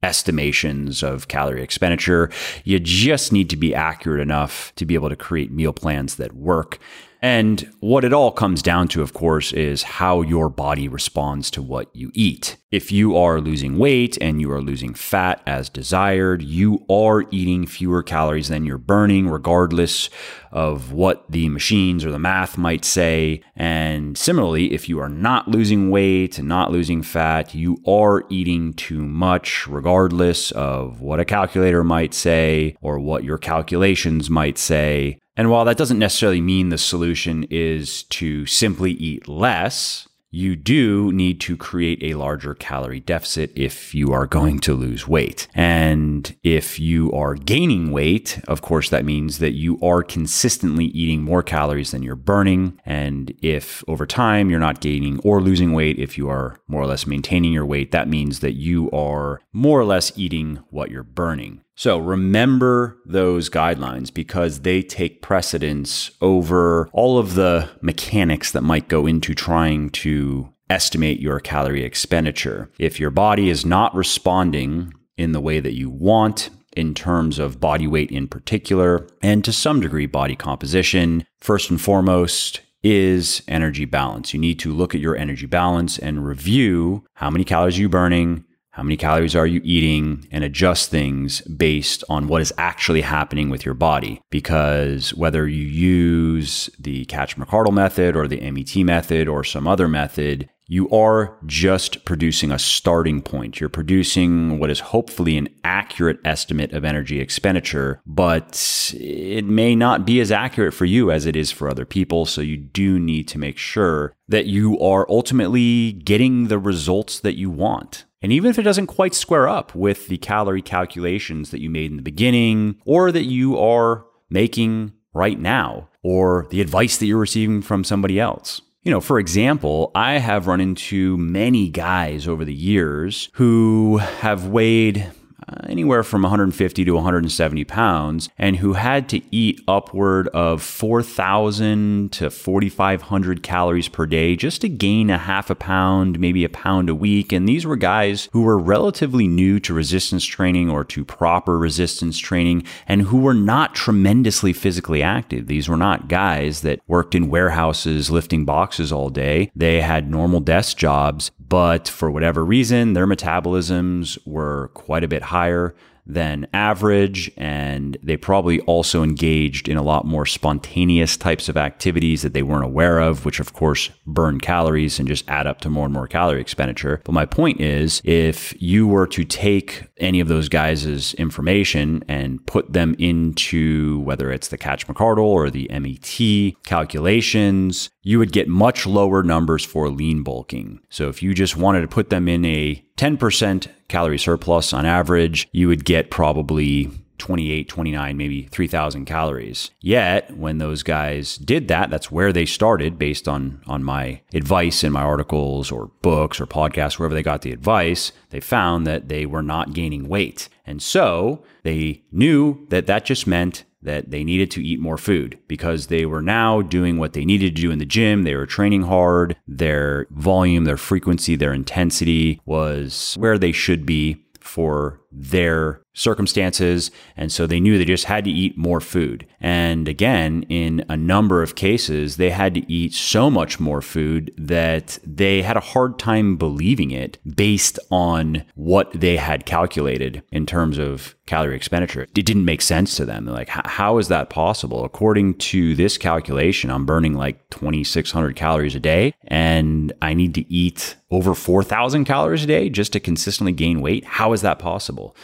estimations 0.00 1.02
of 1.02 1.26
calorie 1.26 1.62
expenditure. 1.62 2.30
You 2.62 2.78
just 2.78 3.32
need 3.32 3.50
to 3.50 3.56
be 3.56 3.74
accurate 3.74 4.20
enough 4.20 4.72
to 4.76 4.86
be 4.86 4.94
able 4.94 5.08
to 5.08 5.16
create 5.16 5.50
meal 5.50 5.72
plans 5.72 6.14
that 6.16 6.34
work. 6.34 6.78
And 7.24 7.72
what 7.80 8.04
it 8.04 8.12
all 8.12 8.30
comes 8.30 8.60
down 8.60 8.88
to, 8.88 9.00
of 9.00 9.14
course, 9.14 9.50
is 9.54 9.82
how 9.82 10.20
your 10.20 10.50
body 10.50 10.88
responds 10.88 11.50
to 11.52 11.62
what 11.62 11.88
you 11.96 12.10
eat. 12.12 12.58
If 12.70 12.92
you 12.92 13.16
are 13.16 13.40
losing 13.40 13.78
weight 13.78 14.18
and 14.20 14.42
you 14.42 14.52
are 14.52 14.60
losing 14.60 14.92
fat 14.92 15.40
as 15.46 15.70
desired, 15.70 16.42
you 16.42 16.84
are 16.90 17.24
eating 17.30 17.66
fewer 17.66 18.02
calories 18.02 18.48
than 18.48 18.66
you're 18.66 18.76
burning, 18.76 19.30
regardless 19.30 20.10
of 20.52 20.92
what 20.92 21.24
the 21.30 21.48
machines 21.48 22.04
or 22.04 22.10
the 22.10 22.18
math 22.18 22.58
might 22.58 22.84
say. 22.84 23.40
And 23.56 24.18
similarly, 24.18 24.74
if 24.74 24.90
you 24.90 24.98
are 25.00 25.08
not 25.08 25.48
losing 25.48 25.88
weight 25.88 26.38
and 26.38 26.46
not 26.46 26.72
losing 26.72 27.02
fat, 27.02 27.54
you 27.54 27.78
are 27.86 28.24
eating 28.28 28.74
too 28.74 29.02
much, 29.02 29.66
regardless 29.66 30.50
of 30.50 31.00
what 31.00 31.20
a 31.20 31.24
calculator 31.24 31.82
might 31.82 32.12
say 32.12 32.76
or 32.82 32.98
what 32.98 33.24
your 33.24 33.38
calculations 33.38 34.28
might 34.28 34.58
say. 34.58 35.20
And 35.36 35.50
while 35.50 35.64
that 35.64 35.76
doesn't 35.76 35.98
necessarily 35.98 36.40
mean 36.40 36.68
the 36.68 36.78
solution 36.78 37.44
is 37.50 38.04
to 38.04 38.46
simply 38.46 38.92
eat 38.92 39.26
less, 39.28 40.08
you 40.34 40.56
do 40.56 41.12
need 41.12 41.40
to 41.42 41.56
create 41.56 42.02
a 42.02 42.18
larger 42.18 42.54
calorie 42.56 42.98
deficit 42.98 43.52
if 43.54 43.94
you 43.94 44.12
are 44.12 44.26
going 44.26 44.58
to 44.58 44.74
lose 44.74 45.06
weight. 45.06 45.46
And 45.54 46.34
if 46.42 46.80
you 46.80 47.12
are 47.12 47.36
gaining 47.36 47.92
weight, 47.92 48.40
of 48.48 48.60
course, 48.60 48.90
that 48.90 49.04
means 49.04 49.38
that 49.38 49.52
you 49.52 49.78
are 49.80 50.02
consistently 50.02 50.86
eating 50.86 51.22
more 51.22 51.44
calories 51.44 51.92
than 51.92 52.02
you're 52.02 52.16
burning. 52.16 52.80
And 52.84 53.32
if 53.42 53.84
over 53.86 54.06
time 54.06 54.50
you're 54.50 54.58
not 54.58 54.80
gaining 54.80 55.20
or 55.20 55.40
losing 55.40 55.72
weight, 55.72 56.00
if 56.00 56.18
you 56.18 56.28
are 56.28 56.58
more 56.66 56.82
or 56.82 56.86
less 56.86 57.06
maintaining 57.06 57.52
your 57.52 57.66
weight, 57.66 57.92
that 57.92 58.08
means 58.08 58.40
that 58.40 58.54
you 58.54 58.90
are 58.90 59.40
more 59.52 59.78
or 59.78 59.84
less 59.84 60.10
eating 60.16 60.56
what 60.70 60.90
you're 60.90 61.04
burning. 61.04 61.63
So 61.76 61.98
remember 61.98 62.98
those 63.04 63.50
guidelines 63.50 64.12
because 64.12 64.60
they 64.60 64.82
take 64.82 65.22
precedence 65.22 66.10
over 66.20 66.88
all 66.92 67.18
of 67.18 67.34
the 67.34 67.68
mechanics 67.82 68.52
that 68.52 68.62
might 68.62 68.88
go 68.88 69.06
into 69.06 69.34
trying 69.34 69.90
to 69.90 70.52
estimate 70.70 71.20
your 71.20 71.40
calorie 71.40 71.84
expenditure. 71.84 72.70
If 72.78 72.98
your 73.00 73.10
body 73.10 73.50
is 73.50 73.66
not 73.66 73.94
responding 73.94 74.92
in 75.16 75.32
the 75.32 75.40
way 75.40 75.60
that 75.60 75.74
you 75.74 75.90
want, 75.90 76.50
in 76.76 76.94
terms 76.94 77.38
of 77.38 77.60
body 77.60 77.86
weight 77.86 78.10
in 78.10 78.28
particular, 78.28 79.06
and 79.22 79.44
to 79.44 79.52
some 79.52 79.80
degree 79.80 80.06
body 80.06 80.36
composition, 80.36 81.24
first 81.38 81.70
and 81.70 81.80
foremost, 81.80 82.60
is 82.82 83.42
energy 83.48 83.84
balance. 83.84 84.34
You 84.34 84.40
need 84.40 84.58
to 84.58 84.72
look 84.72 84.94
at 84.94 85.00
your 85.00 85.16
energy 85.16 85.46
balance 85.46 85.98
and 85.98 86.26
review 86.26 87.04
how 87.14 87.30
many 87.30 87.44
calories 87.44 87.78
you're 87.78 87.88
burning, 87.88 88.44
how 88.74 88.82
many 88.82 88.96
calories 88.96 89.36
are 89.36 89.46
you 89.46 89.60
eating, 89.62 90.26
and 90.32 90.42
adjust 90.42 90.90
things 90.90 91.40
based 91.42 92.02
on 92.08 92.26
what 92.26 92.42
is 92.42 92.52
actually 92.58 93.02
happening 93.02 93.48
with 93.48 93.64
your 93.64 93.74
body. 93.74 94.20
Because 94.30 95.14
whether 95.14 95.46
you 95.46 95.64
use 95.64 96.68
the 96.76 97.04
Katch 97.06 97.36
McArdle 97.36 97.72
method 97.72 98.16
or 98.16 98.26
the 98.26 98.50
MET 98.50 98.76
method 98.84 99.28
or 99.28 99.44
some 99.44 99.68
other 99.68 99.86
method, 99.86 100.50
you 100.66 100.90
are 100.90 101.38
just 101.46 102.04
producing 102.04 102.50
a 102.50 102.58
starting 102.58 103.22
point. 103.22 103.60
You're 103.60 103.68
producing 103.68 104.58
what 104.58 104.70
is 104.70 104.80
hopefully 104.80 105.36
an 105.36 105.50
accurate 105.62 106.18
estimate 106.24 106.72
of 106.72 106.84
energy 106.84 107.20
expenditure, 107.20 108.00
but 108.06 108.92
it 108.94 109.44
may 109.44 109.76
not 109.76 110.04
be 110.04 110.20
as 110.20 110.32
accurate 110.32 110.74
for 110.74 110.86
you 110.86 111.12
as 111.12 111.26
it 111.26 111.36
is 111.36 111.52
for 111.52 111.68
other 111.68 111.84
people. 111.84 112.26
So 112.26 112.40
you 112.40 112.56
do 112.56 112.98
need 112.98 113.28
to 113.28 113.38
make 113.38 113.58
sure 113.58 114.16
that 114.26 114.46
you 114.46 114.76
are 114.80 115.06
ultimately 115.08 115.92
getting 115.92 116.48
the 116.48 116.58
results 116.58 117.20
that 117.20 117.36
you 117.36 117.50
want. 117.50 118.06
And 118.24 118.32
even 118.32 118.48
if 118.48 118.58
it 118.58 118.62
doesn't 118.62 118.86
quite 118.86 119.14
square 119.14 119.46
up 119.46 119.74
with 119.74 120.08
the 120.08 120.16
calorie 120.16 120.62
calculations 120.62 121.50
that 121.50 121.60
you 121.60 121.68
made 121.68 121.90
in 121.90 121.98
the 121.98 122.02
beginning 122.02 122.80
or 122.86 123.12
that 123.12 123.24
you 123.24 123.58
are 123.58 124.06
making 124.30 124.94
right 125.12 125.38
now 125.38 125.90
or 126.02 126.46
the 126.48 126.62
advice 126.62 126.96
that 126.96 127.04
you're 127.04 127.18
receiving 127.18 127.60
from 127.60 127.84
somebody 127.84 128.18
else. 128.18 128.62
You 128.82 128.92
know, 128.92 129.02
for 129.02 129.18
example, 129.18 129.90
I 129.94 130.12
have 130.12 130.46
run 130.46 130.62
into 130.62 131.18
many 131.18 131.68
guys 131.68 132.26
over 132.26 132.46
the 132.46 132.54
years 132.54 133.28
who 133.34 133.98
have 133.98 134.46
weighed 134.46 135.12
Uh, 135.46 135.66
anywhere 135.68 136.02
from 136.02 136.22
150 136.22 136.84
to 136.84 136.92
170 136.92 137.64
pounds 137.64 138.30
and 138.38 138.56
who 138.56 138.72
had 138.74 139.08
to 139.10 139.20
eat 139.30 139.60
upward 139.68 140.28
of 140.28 140.62
4,000 140.62 142.10
to 142.12 142.30
4,500 142.30 143.42
calories 143.42 143.88
per 143.88 144.06
day 144.06 144.36
just 144.36 144.62
to 144.62 144.70
gain 144.70 145.10
a 145.10 145.18
half 145.18 145.50
a 145.50 145.54
pound, 145.54 146.18
maybe 146.18 146.44
a 146.44 146.48
pound 146.48 146.88
a 146.88 146.94
week. 146.94 147.30
And 147.30 147.46
these 147.46 147.66
were 147.66 147.76
guys 147.76 148.30
who 148.32 148.42
were 148.42 148.58
relatively 148.58 149.28
new 149.28 149.60
to 149.60 149.74
resistance 149.74 150.24
training 150.24 150.70
or 150.70 150.82
to 150.84 151.04
proper 151.04 151.58
resistance 151.58 152.18
training 152.18 152.64
and 152.86 153.02
who 153.02 153.18
were 153.18 153.34
not 153.34 153.74
tremendously 153.74 154.54
physically 154.54 155.02
active. 155.02 155.46
These 155.46 155.68
were 155.68 155.76
not 155.76 156.08
guys 156.08 156.62
that 156.62 156.80
worked 156.86 157.14
in 157.14 157.28
warehouses 157.28 158.10
lifting 158.10 158.46
boxes 158.46 158.92
all 158.92 159.10
day. 159.10 159.50
They 159.54 159.82
had 159.82 160.10
normal 160.10 160.40
desk 160.40 160.78
jobs, 160.78 161.30
but 161.54 161.86
for 161.86 162.10
whatever 162.10 162.44
reason, 162.44 162.94
their 162.94 163.06
metabolisms 163.06 164.18
were 164.26 164.72
quite 164.74 165.04
a 165.04 165.08
bit 165.08 165.22
higher 165.22 165.72
than 166.06 166.46
average, 166.52 167.30
and 167.36 167.96
they 168.02 168.16
probably 168.16 168.60
also 168.62 169.02
engaged 169.02 169.68
in 169.68 169.76
a 169.76 169.82
lot 169.82 170.04
more 170.04 170.26
spontaneous 170.26 171.16
types 171.16 171.48
of 171.48 171.56
activities 171.56 172.22
that 172.22 172.34
they 172.34 172.42
weren't 172.42 172.64
aware 172.64 172.98
of, 172.98 173.24
which 173.24 173.40
of 173.40 173.52
course 173.52 173.90
burn 174.06 174.38
calories 174.38 174.98
and 174.98 175.08
just 175.08 175.28
add 175.28 175.46
up 175.46 175.60
to 175.60 175.70
more 175.70 175.86
and 175.86 175.94
more 175.94 176.06
calorie 176.06 176.40
expenditure. 176.40 177.00
But 177.04 177.12
my 177.12 177.26
point 177.26 177.60
is, 177.60 178.02
if 178.04 178.54
you 178.60 178.86
were 178.86 179.06
to 179.08 179.24
take 179.24 179.84
any 179.98 180.20
of 180.20 180.28
those 180.28 180.48
guys' 180.48 181.14
information 181.14 182.04
and 182.08 182.44
put 182.46 182.72
them 182.72 182.94
into 182.98 184.00
whether 184.00 184.30
it's 184.30 184.48
the 184.48 184.58
Katch 184.58 184.86
McArdle 184.86 185.24
or 185.24 185.50
the 185.50 185.70
MET 185.70 186.62
calculations, 186.64 187.90
you 188.02 188.18
would 188.18 188.32
get 188.32 188.48
much 188.48 188.86
lower 188.86 189.22
numbers 189.22 189.64
for 189.64 189.88
lean 189.88 190.22
bulking. 190.22 190.80
So 190.90 191.08
if 191.08 191.22
you 191.22 191.32
just 191.32 191.56
wanted 191.56 191.80
to 191.80 191.88
put 191.88 192.10
them 192.10 192.28
in 192.28 192.44
a 192.44 192.83
10% 192.96 193.68
calorie 193.88 194.18
surplus 194.18 194.72
on 194.72 194.86
average, 194.86 195.48
you 195.52 195.68
would 195.68 195.84
get 195.84 196.10
probably 196.10 196.90
28, 197.18 197.68
29, 197.68 198.16
maybe 198.16 198.42
3,000 198.42 199.04
calories. 199.04 199.70
Yet, 199.80 200.36
when 200.36 200.58
those 200.58 200.82
guys 200.82 201.36
did 201.36 201.68
that, 201.68 201.90
that's 201.90 202.10
where 202.10 202.32
they 202.32 202.44
started 202.44 202.98
based 202.98 203.28
on, 203.28 203.62
on 203.66 203.84
my 203.84 204.20
advice 204.32 204.84
in 204.84 204.92
my 204.92 205.02
articles 205.02 205.70
or 205.70 205.90
books 206.02 206.40
or 206.40 206.46
podcasts, 206.46 206.98
wherever 206.98 207.14
they 207.14 207.22
got 207.22 207.42
the 207.42 207.52
advice, 207.52 208.12
they 208.30 208.40
found 208.40 208.86
that 208.86 209.08
they 209.08 209.26
were 209.26 209.42
not 209.42 209.72
gaining 209.72 210.08
weight. 210.08 210.48
And 210.66 210.82
so 210.82 211.44
they 211.62 212.02
knew 212.10 212.66
that 212.70 212.86
that 212.86 213.04
just 213.04 213.26
meant 213.26 213.64
that 213.84 214.10
they 214.10 214.24
needed 214.24 214.50
to 214.52 214.64
eat 214.66 214.80
more 214.80 214.98
food 214.98 215.38
because 215.46 215.86
they 215.86 216.04
were 216.06 216.22
now 216.22 216.62
doing 216.62 216.98
what 216.98 217.12
they 217.12 217.24
needed 217.24 217.54
to 217.54 217.62
do 217.62 217.70
in 217.70 217.78
the 217.78 217.86
gym. 217.86 218.24
They 218.24 218.34
were 218.34 218.46
training 218.46 218.82
hard. 218.82 219.36
Their 219.46 220.06
volume, 220.10 220.64
their 220.64 220.76
frequency, 220.76 221.36
their 221.36 221.52
intensity 221.52 222.40
was 222.44 223.14
where 223.18 223.38
they 223.38 223.52
should 223.52 223.86
be 223.86 224.24
for 224.40 225.00
their 225.14 225.80
circumstances. 225.94 226.90
And 227.16 227.32
so 227.32 227.46
they 227.46 227.60
knew 227.60 227.78
they 227.78 227.84
just 227.84 228.04
had 228.04 228.24
to 228.24 228.30
eat 228.30 228.58
more 228.58 228.80
food. 228.80 229.26
And 229.40 229.88
again, 229.88 230.44
in 230.48 230.84
a 230.88 230.96
number 230.96 231.42
of 231.42 231.54
cases, 231.54 232.16
they 232.16 232.30
had 232.30 232.54
to 232.54 232.72
eat 232.72 232.92
so 232.92 233.30
much 233.30 233.60
more 233.60 233.80
food 233.80 234.34
that 234.36 234.98
they 235.06 235.42
had 235.42 235.56
a 235.56 235.60
hard 235.60 235.98
time 235.98 236.36
believing 236.36 236.90
it 236.90 237.18
based 237.36 237.78
on 237.90 238.44
what 238.54 238.90
they 238.92 239.16
had 239.16 239.46
calculated 239.46 240.22
in 240.32 240.46
terms 240.46 240.78
of 240.78 241.14
calorie 241.26 241.56
expenditure. 241.56 242.02
It 242.02 242.12
didn't 242.26 242.44
make 242.44 242.60
sense 242.60 242.96
to 242.96 243.04
them. 243.04 243.24
They're 243.24 243.34
like, 243.34 243.48
how 243.48 243.98
is 243.98 244.08
that 244.08 244.30
possible? 244.30 244.84
According 244.84 245.34
to 245.34 245.74
this 245.74 245.96
calculation, 245.96 246.70
I'm 246.70 246.86
burning 246.86 247.14
like 247.14 247.48
2,600 247.50 248.36
calories 248.36 248.74
a 248.74 248.80
day 248.80 249.14
and 249.24 249.92
I 250.02 250.12
need 250.12 250.34
to 250.34 250.52
eat 250.52 250.96
over 251.10 251.34
4,000 251.34 252.04
calories 252.04 252.44
a 252.44 252.46
day 252.46 252.68
just 252.68 252.92
to 252.92 253.00
consistently 253.00 253.52
gain 253.52 253.80
weight. 253.80 254.04
How 254.04 254.32
is 254.32 254.42
that 254.42 254.58
possible? 254.58 255.03
Possible. 255.08 255.16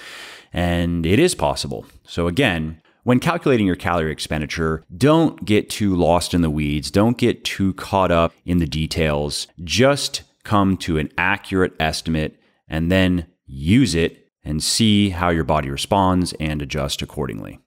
And 0.52 1.06
it 1.06 1.18
is 1.18 1.34
possible. 1.34 1.86
So, 2.04 2.26
again, 2.26 2.80
when 3.04 3.20
calculating 3.20 3.66
your 3.66 3.76
calorie 3.76 4.12
expenditure, 4.12 4.84
don't 4.96 5.44
get 5.44 5.70
too 5.70 5.94
lost 5.94 6.34
in 6.34 6.42
the 6.42 6.50
weeds. 6.50 6.90
Don't 6.90 7.16
get 7.16 7.44
too 7.44 7.72
caught 7.74 8.10
up 8.10 8.32
in 8.44 8.58
the 8.58 8.66
details. 8.66 9.46
Just 9.62 10.22
come 10.44 10.76
to 10.78 10.98
an 10.98 11.10
accurate 11.16 11.74
estimate 11.78 12.36
and 12.68 12.90
then 12.90 13.26
use 13.46 13.94
it 13.94 14.28
and 14.44 14.62
see 14.62 15.10
how 15.10 15.30
your 15.30 15.44
body 15.44 15.70
responds 15.70 16.34
and 16.40 16.62
adjust 16.62 17.02
accordingly. 17.02 17.60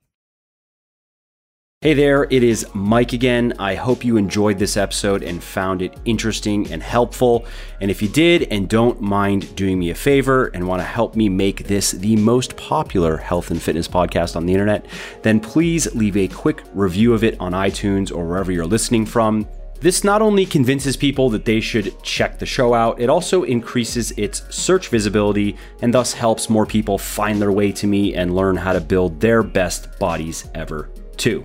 Hey 1.84 1.92
there, 1.92 2.26
it 2.30 2.42
is 2.42 2.66
Mike 2.72 3.12
again. 3.12 3.52
I 3.58 3.74
hope 3.74 4.06
you 4.06 4.16
enjoyed 4.16 4.58
this 4.58 4.78
episode 4.78 5.22
and 5.22 5.44
found 5.44 5.82
it 5.82 5.94
interesting 6.06 6.72
and 6.72 6.82
helpful. 6.82 7.44
And 7.82 7.90
if 7.90 8.00
you 8.00 8.08
did 8.08 8.48
and 8.50 8.70
don't 8.70 9.02
mind 9.02 9.54
doing 9.54 9.78
me 9.78 9.90
a 9.90 9.94
favor 9.94 10.46
and 10.54 10.66
want 10.66 10.80
to 10.80 10.86
help 10.86 11.14
me 11.14 11.28
make 11.28 11.64
this 11.64 11.90
the 11.90 12.16
most 12.16 12.56
popular 12.56 13.18
health 13.18 13.50
and 13.50 13.60
fitness 13.60 13.86
podcast 13.86 14.34
on 14.34 14.46
the 14.46 14.52
internet, 14.54 14.86
then 15.20 15.40
please 15.40 15.94
leave 15.94 16.16
a 16.16 16.26
quick 16.26 16.62
review 16.72 17.12
of 17.12 17.22
it 17.22 17.38
on 17.38 17.52
iTunes 17.52 18.10
or 18.10 18.26
wherever 18.26 18.50
you're 18.50 18.64
listening 18.64 19.04
from. 19.04 19.46
This 19.78 20.04
not 20.04 20.22
only 20.22 20.46
convinces 20.46 20.96
people 20.96 21.28
that 21.28 21.44
they 21.44 21.60
should 21.60 22.02
check 22.02 22.38
the 22.38 22.46
show 22.46 22.72
out, 22.72 22.98
it 22.98 23.10
also 23.10 23.42
increases 23.42 24.10
its 24.12 24.42
search 24.48 24.88
visibility 24.88 25.58
and 25.82 25.92
thus 25.92 26.14
helps 26.14 26.48
more 26.48 26.64
people 26.64 26.96
find 26.96 27.42
their 27.42 27.52
way 27.52 27.72
to 27.72 27.86
me 27.86 28.14
and 28.14 28.34
learn 28.34 28.56
how 28.56 28.72
to 28.72 28.80
build 28.80 29.20
their 29.20 29.42
best 29.42 29.98
bodies 29.98 30.48
ever, 30.54 30.88
too. 31.18 31.44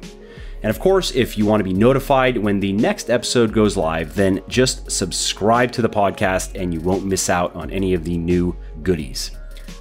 And 0.61 0.69
of 0.69 0.79
course, 0.79 1.11
if 1.11 1.37
you 1.37 1.45
want 1.45 1.61
to 1.61 1.63
be 1.63 1.73
notified 1.73 2.37
when 2.37 2.59
the 2.59 2.73
next 2.73 3.09
episode 3.09 3.53
goes 3.53 3.77
live, 3.77 4.15
then 4.15 4.41
just 4.47 4.91
subscribe 4.91 5.71
to 5.73 5.81
the 5.81 5.89
podcast 5.89 6.59
and 6.59 6.73
you 6.73 6.81
won't 6.81 7.05
miss 7.05 7.29
out 7.29 7.55
on 7.55 7.71
any 7.71 7.93
of 7.93 8.03
the 8.03 8.17
new 8.17 8.55
goodies. 8.83 9.31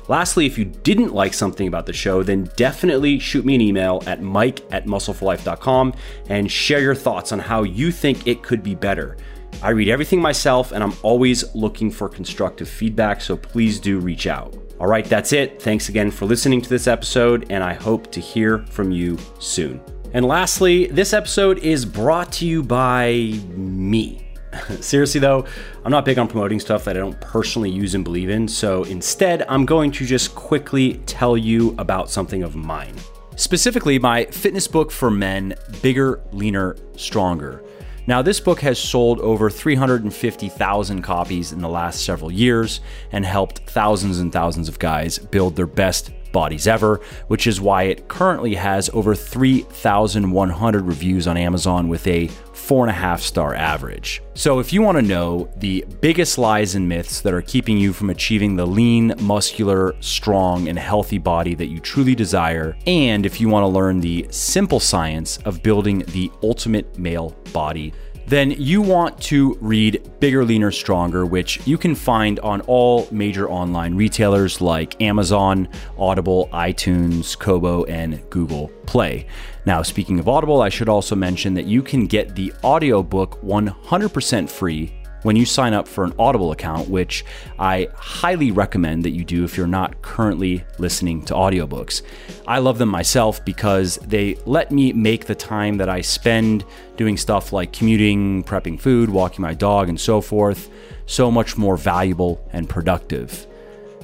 Lastly, 0.09 0.47
if 0.47 0.57
you 0.57 0.65
didn't 0.65 1.13
like 1.13 1.35
something 1.35 1.69
about 1.69 1.85
the 1.85 1.93
show, 1.93 2.23
then 2.23 2.51
definitely 2.57 3.19
shoot 3.19 3.45
me 3.45 3.55
an 3.55 3.61
email 3.61 4.03
at 4.07 4.23
mike 4.23 4.61
at 4.73 4.87
muscleforlife.com 4.87 5.93
and 6.29 6.51
share 6.51 6.81
your 6.81 6.95
thoughts 6.95 7.31
on 7.33 7.39
how 7.39 7.63
you 7.63 7.93
think 7.93 8.27
it 8.27 8.43
could 8.43 8.63
be 8.63 8.75
better. 8.75 9.19
I 9.63 9.71
read 9.71 9.89
everything 9.89 10.21
myself 10.21 10.73
and 10.73 10.83
I'm 10.83 10.95
always 11.03 11.55
looking 11.55 11.91
for 11.91 12.09
constructive 12.09 12.69
feedback, 12.69 13.21
so 13.21 13.37
please 13.37 13.79
do 13.81 13.99
reach 13.99 14.27
out. 14.27 14.57
All 14.81 14.87
right, 14.87 15.05
that's 15.05 15.33
it. 15.33 15.61
Thanks 15.61 15.89
again 15.89 16.11
for 16.11 16.25
listening 16.25 16.63
to 16.63 16.69
this 16.69 16.87
episode, 16.87 17.47
and 17.51 17.65
I 17.65 17.75
hope 17.75 18.13
to 18.13 18.21
hear 18.21 18.61
from 18.71 18.93
you 18.93 19.19
soon. 19.41 19.98
And 20.13 20.25
lastly, 20.25 20.87
this 20.87 21.13
episode 21.13 21.59
is 21.59 21.85
brought 21.85 22.33
to 22.35 22.47
you 22.47 22.63
by 22.63 23.39
me. 23.49 24.27
Seriously, 24.81 25.21
though, 25.21 25.45
I'm 25.85 25.91
not 25.91 26.07
big 26.07 26.19
on 26.19 26.29
promoting 26.29 26.61
stuff 26.61 26.85
that 26.85 26.97
I 26.97 27.01
don't 27.01 27.21
personally 27.21 27.71
use 27.71 27.95
and 27.95 28.05
believe 28.05 28.31
in, 28.31 28.49
so 28.49 28.85
instead, 28.85 29.45
I'm 29.49 29.67
going 29.67 29.91
to 29.93 30.07
just 30.07 30.35
quickly 30.35 30.95
tell 31.05 31.37
you 31.37 31.75
about 31.79 32.11
something 32.11 32.43
of 32.43 32.57
mine. 32.57 32.95
Specifically, 33.37 33.99
my 33.99 34.25
fitness 34.27 34.67
book 34.67 34.91
for 34.91 35.11
men, 35.11 35.55
Bigger, 35.83 36.21
Leaner, 36.33 36.77
Stronger. 36.97 37.63
Now, 38.07 38.23
this 38.23 38.41
book 38.41 38.61
has 38.61 38.79
sold 38.79 39.21
over 39.21 39.51
350,000 39.51 41.03
copies 41.03 41.53
in 41.53 41.61
the 41.61 41.69
last 41.69 42.03
several 42.03 42.33
years 42.33 42.81
and 43.13 43.27
helped 43.27 43.59
thousands 43.69 44.19
and 44.19 44.33
thousands 44.33 44.67
of 44.67 44.79
guys 44.79 45.19
build 45.19 45.57
their 45.57 45.67
best 45.67 46.11
bodies 46.33 46.67
ever, 46.67 47.01
which 47.29 47.47
is 47.47 47.61
why 47.61 47.85
it 47.85 48.09
currently 48.09 48.55
has 48.55 48.91
over 48.91 49.15
3,100 49.15 50.85
reviews 50.85 51.27
on 51.27 51.37
Amazon 51.37 51.89
with 51.89 52.07
a 52.07 52.29
four 52.59 52.85
and 52.85 52.91
a 52.91 52.95
half 52.95 53.23
star 53.23 53.55
average. 53.55 54.21
So, 54.35 54.59
if 54.59 54.73
you 54.73 54.83
want 54.83 54.99
to 54.99 55.03
know 55.03 55.51
the 55.57 55.85
biggest 56.01 56.39
lies 56.39 56.75
and 56.75 56.89
myths 56.89 57.21
that 57.23 57.33
are 57.33 57.43
keeping 57.43 57.79
you 57.79 57.93
from 57.93 58.11
achieving 58.11 58.57
the 58.57 58.67
lean, 58.67 59.15
muscular, 59.21 59.95
strong, 60.01 60.69
and 60.69 60.79
healthy 60.79 61.19
body 61.19 61.55
that 61.55 61.67
you 61.67 61.81
truly 61.81 62.15
desire, 62.15 62.77
and 62.87 63.25
if 63.25 63.41
you 63.41 63.49
want 63.49 63.65
to 63.65 63.69
learn 63.69 64.01
the 64.01 64.27
simple 64.31 64.81
science 64.81 65.39
of 65.39 65.63
building 65.63 66.01
the 66.09 66.31
ultimate 66.43 66.99
male 66.99 67.35
body, 67.53 67.93
then 68.29 68.51
you 68.51 68.83
want 68.83 69.19
to 69.23 69.57
read 69.61 70.03
Bigger, 70.21 70.45
Leaner, 70.45 70.71
Stronger, 70.71 71.25
which 71.25 71.67
you 71.67 71.79
can 71.79 71.95
find 71.95 72.39
on 72.41 72.61
all 72.63 73.09
major 73.11 73.49
online 73.49 73.95
retailers 73.95 74.61
like 74.61 75.01
Amazon, 75.01 75.69
Audible, 75.99 76.49
iTunes, 76.53 77.39
Kobo, 77.39 77.85
and 77.85 78.23
Google 78.29 78.69
Play. 78.85 79.27
Now, 79.65 79.83
speaking 79.83 80.19
of 80.19 80.29
Audible, 80.29 80.61
I 80.61 80.69
should 80.69 80.89
also 80.89 81.17
mention 81.17 81.55
that 81.55 81.65
you 81.65 81.83
can 81.83 82.07
get 82.07 82.35
the 82.35 82.53
audiobook 82.63 83.41
100% 83.43 84.51
free 84.51 84.93
when 85.23 85.37
you 85.37 85.45
sign 85.45 85.75
up 85.75 85.89
for 85.89 86.05
an 86.05 86.13
Audible 86.19 86.53
account, 86.53 86.89
which 86.89 87.25
I 87.59 87.89
highly 87.95 88.51
recommend 88.51 89.05
that 89.05 89.11
you 89.11 89.25
do 89.25 89.45
if 89.45 89.57
you're 89.57 89.67
not 89.67 90.01
currently 90.03 90.65
listening 90.79 91.25
to 91.27 91.35
audiobooks. 91.35 92.03
I 92.47 92.59
love 92.59 92.79
them 92.79 92.89
myself 92.89 93.45
because 93.45 93.97
they 93.99 94.37
let 94.47 94.71
me 94.71 94.93
make 94.93 95.27
the 95.27 95.35
time 95.35 95.79
that 95.79 95.89
I 95.89 96.01
spend 96.01 96.65
doing 96.97 97.17
stuff 97.17 97.53
like 97.53 97.73
commuting, 97.73 98.43
prepping 98.45 98.81
food, 98.81 99.11
walking 99.11 99.43
my 99.43 99.55
dog, 99.55 99.89
and 99.89 100.01
so 100.01 100.21
forth 100.21 100.71
so 101.07 101.31
much 101.31 101.57
more 101.57 101.77
valuable 101.77 102.47
and 102.53 102.69
productive. 102.69 103.47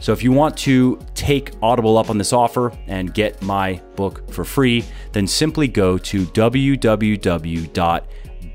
So 0.01 0.13
if 0.13 0.23
you 0.23 0.33
want 0.33 0.57
to 0.59 0.99
take 1.15 1.53
Audible 1.63 1.97
up 1.97 2.11
on 2.11 2.19
this 2.19 2.33
offer 2.33 2.73
and 2.89 3.15
get 3.15 3.41
my 3.41 3.81
book 3.97 4.31
for 4.31 4.45
free, 4.45 4.85
then 5.13 5.27
simply 5.27 5.69
go 5.69 5.97
to 5.99 6.25
www 6.27 8.03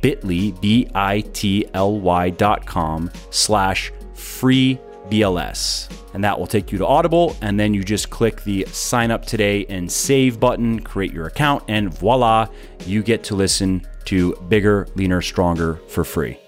bit.ly, 0.01 0.53
B-I-T-L-Y 0.61 2.29
dot 2.31 2.65
com 2.65 3.11
slash 3.29 3.91
free 4.13 4.79
BLS. 5.09 5.89
And 6.13 6.23
that 6.23 6.39
will 6.39 6.47
take 6.47 6.71
you 6.71 6.77
to 6.79 6.87
Audible. 6.87 7.35
And 7.41 7.59
then 7.59 7.73
you 7.73 7.83
just 7.83 8.09
click 8.09 8.43
the 8.43 8.65
sign 8.71 9.11
up 9.11 9.25
today 9.25 9.65
and 9.67 9.91
save 9.91 10.39
button, 10.39 10.79
create 10.79 11.13
your 11.13 11.27
account, 11.27 11.63
and 11.67 11.93
voila, 11.93 12.47
you 12.85 13.03
get 13.03 13.23
to 13.25 13.35
listen 13.35 13.87
to 14.05 14.33
Bigger, 14.47 14.87
Leaner, 14.95 15.21
Stronger 15.21 15.75
for 15.87 16.03
free. 16.03 16.39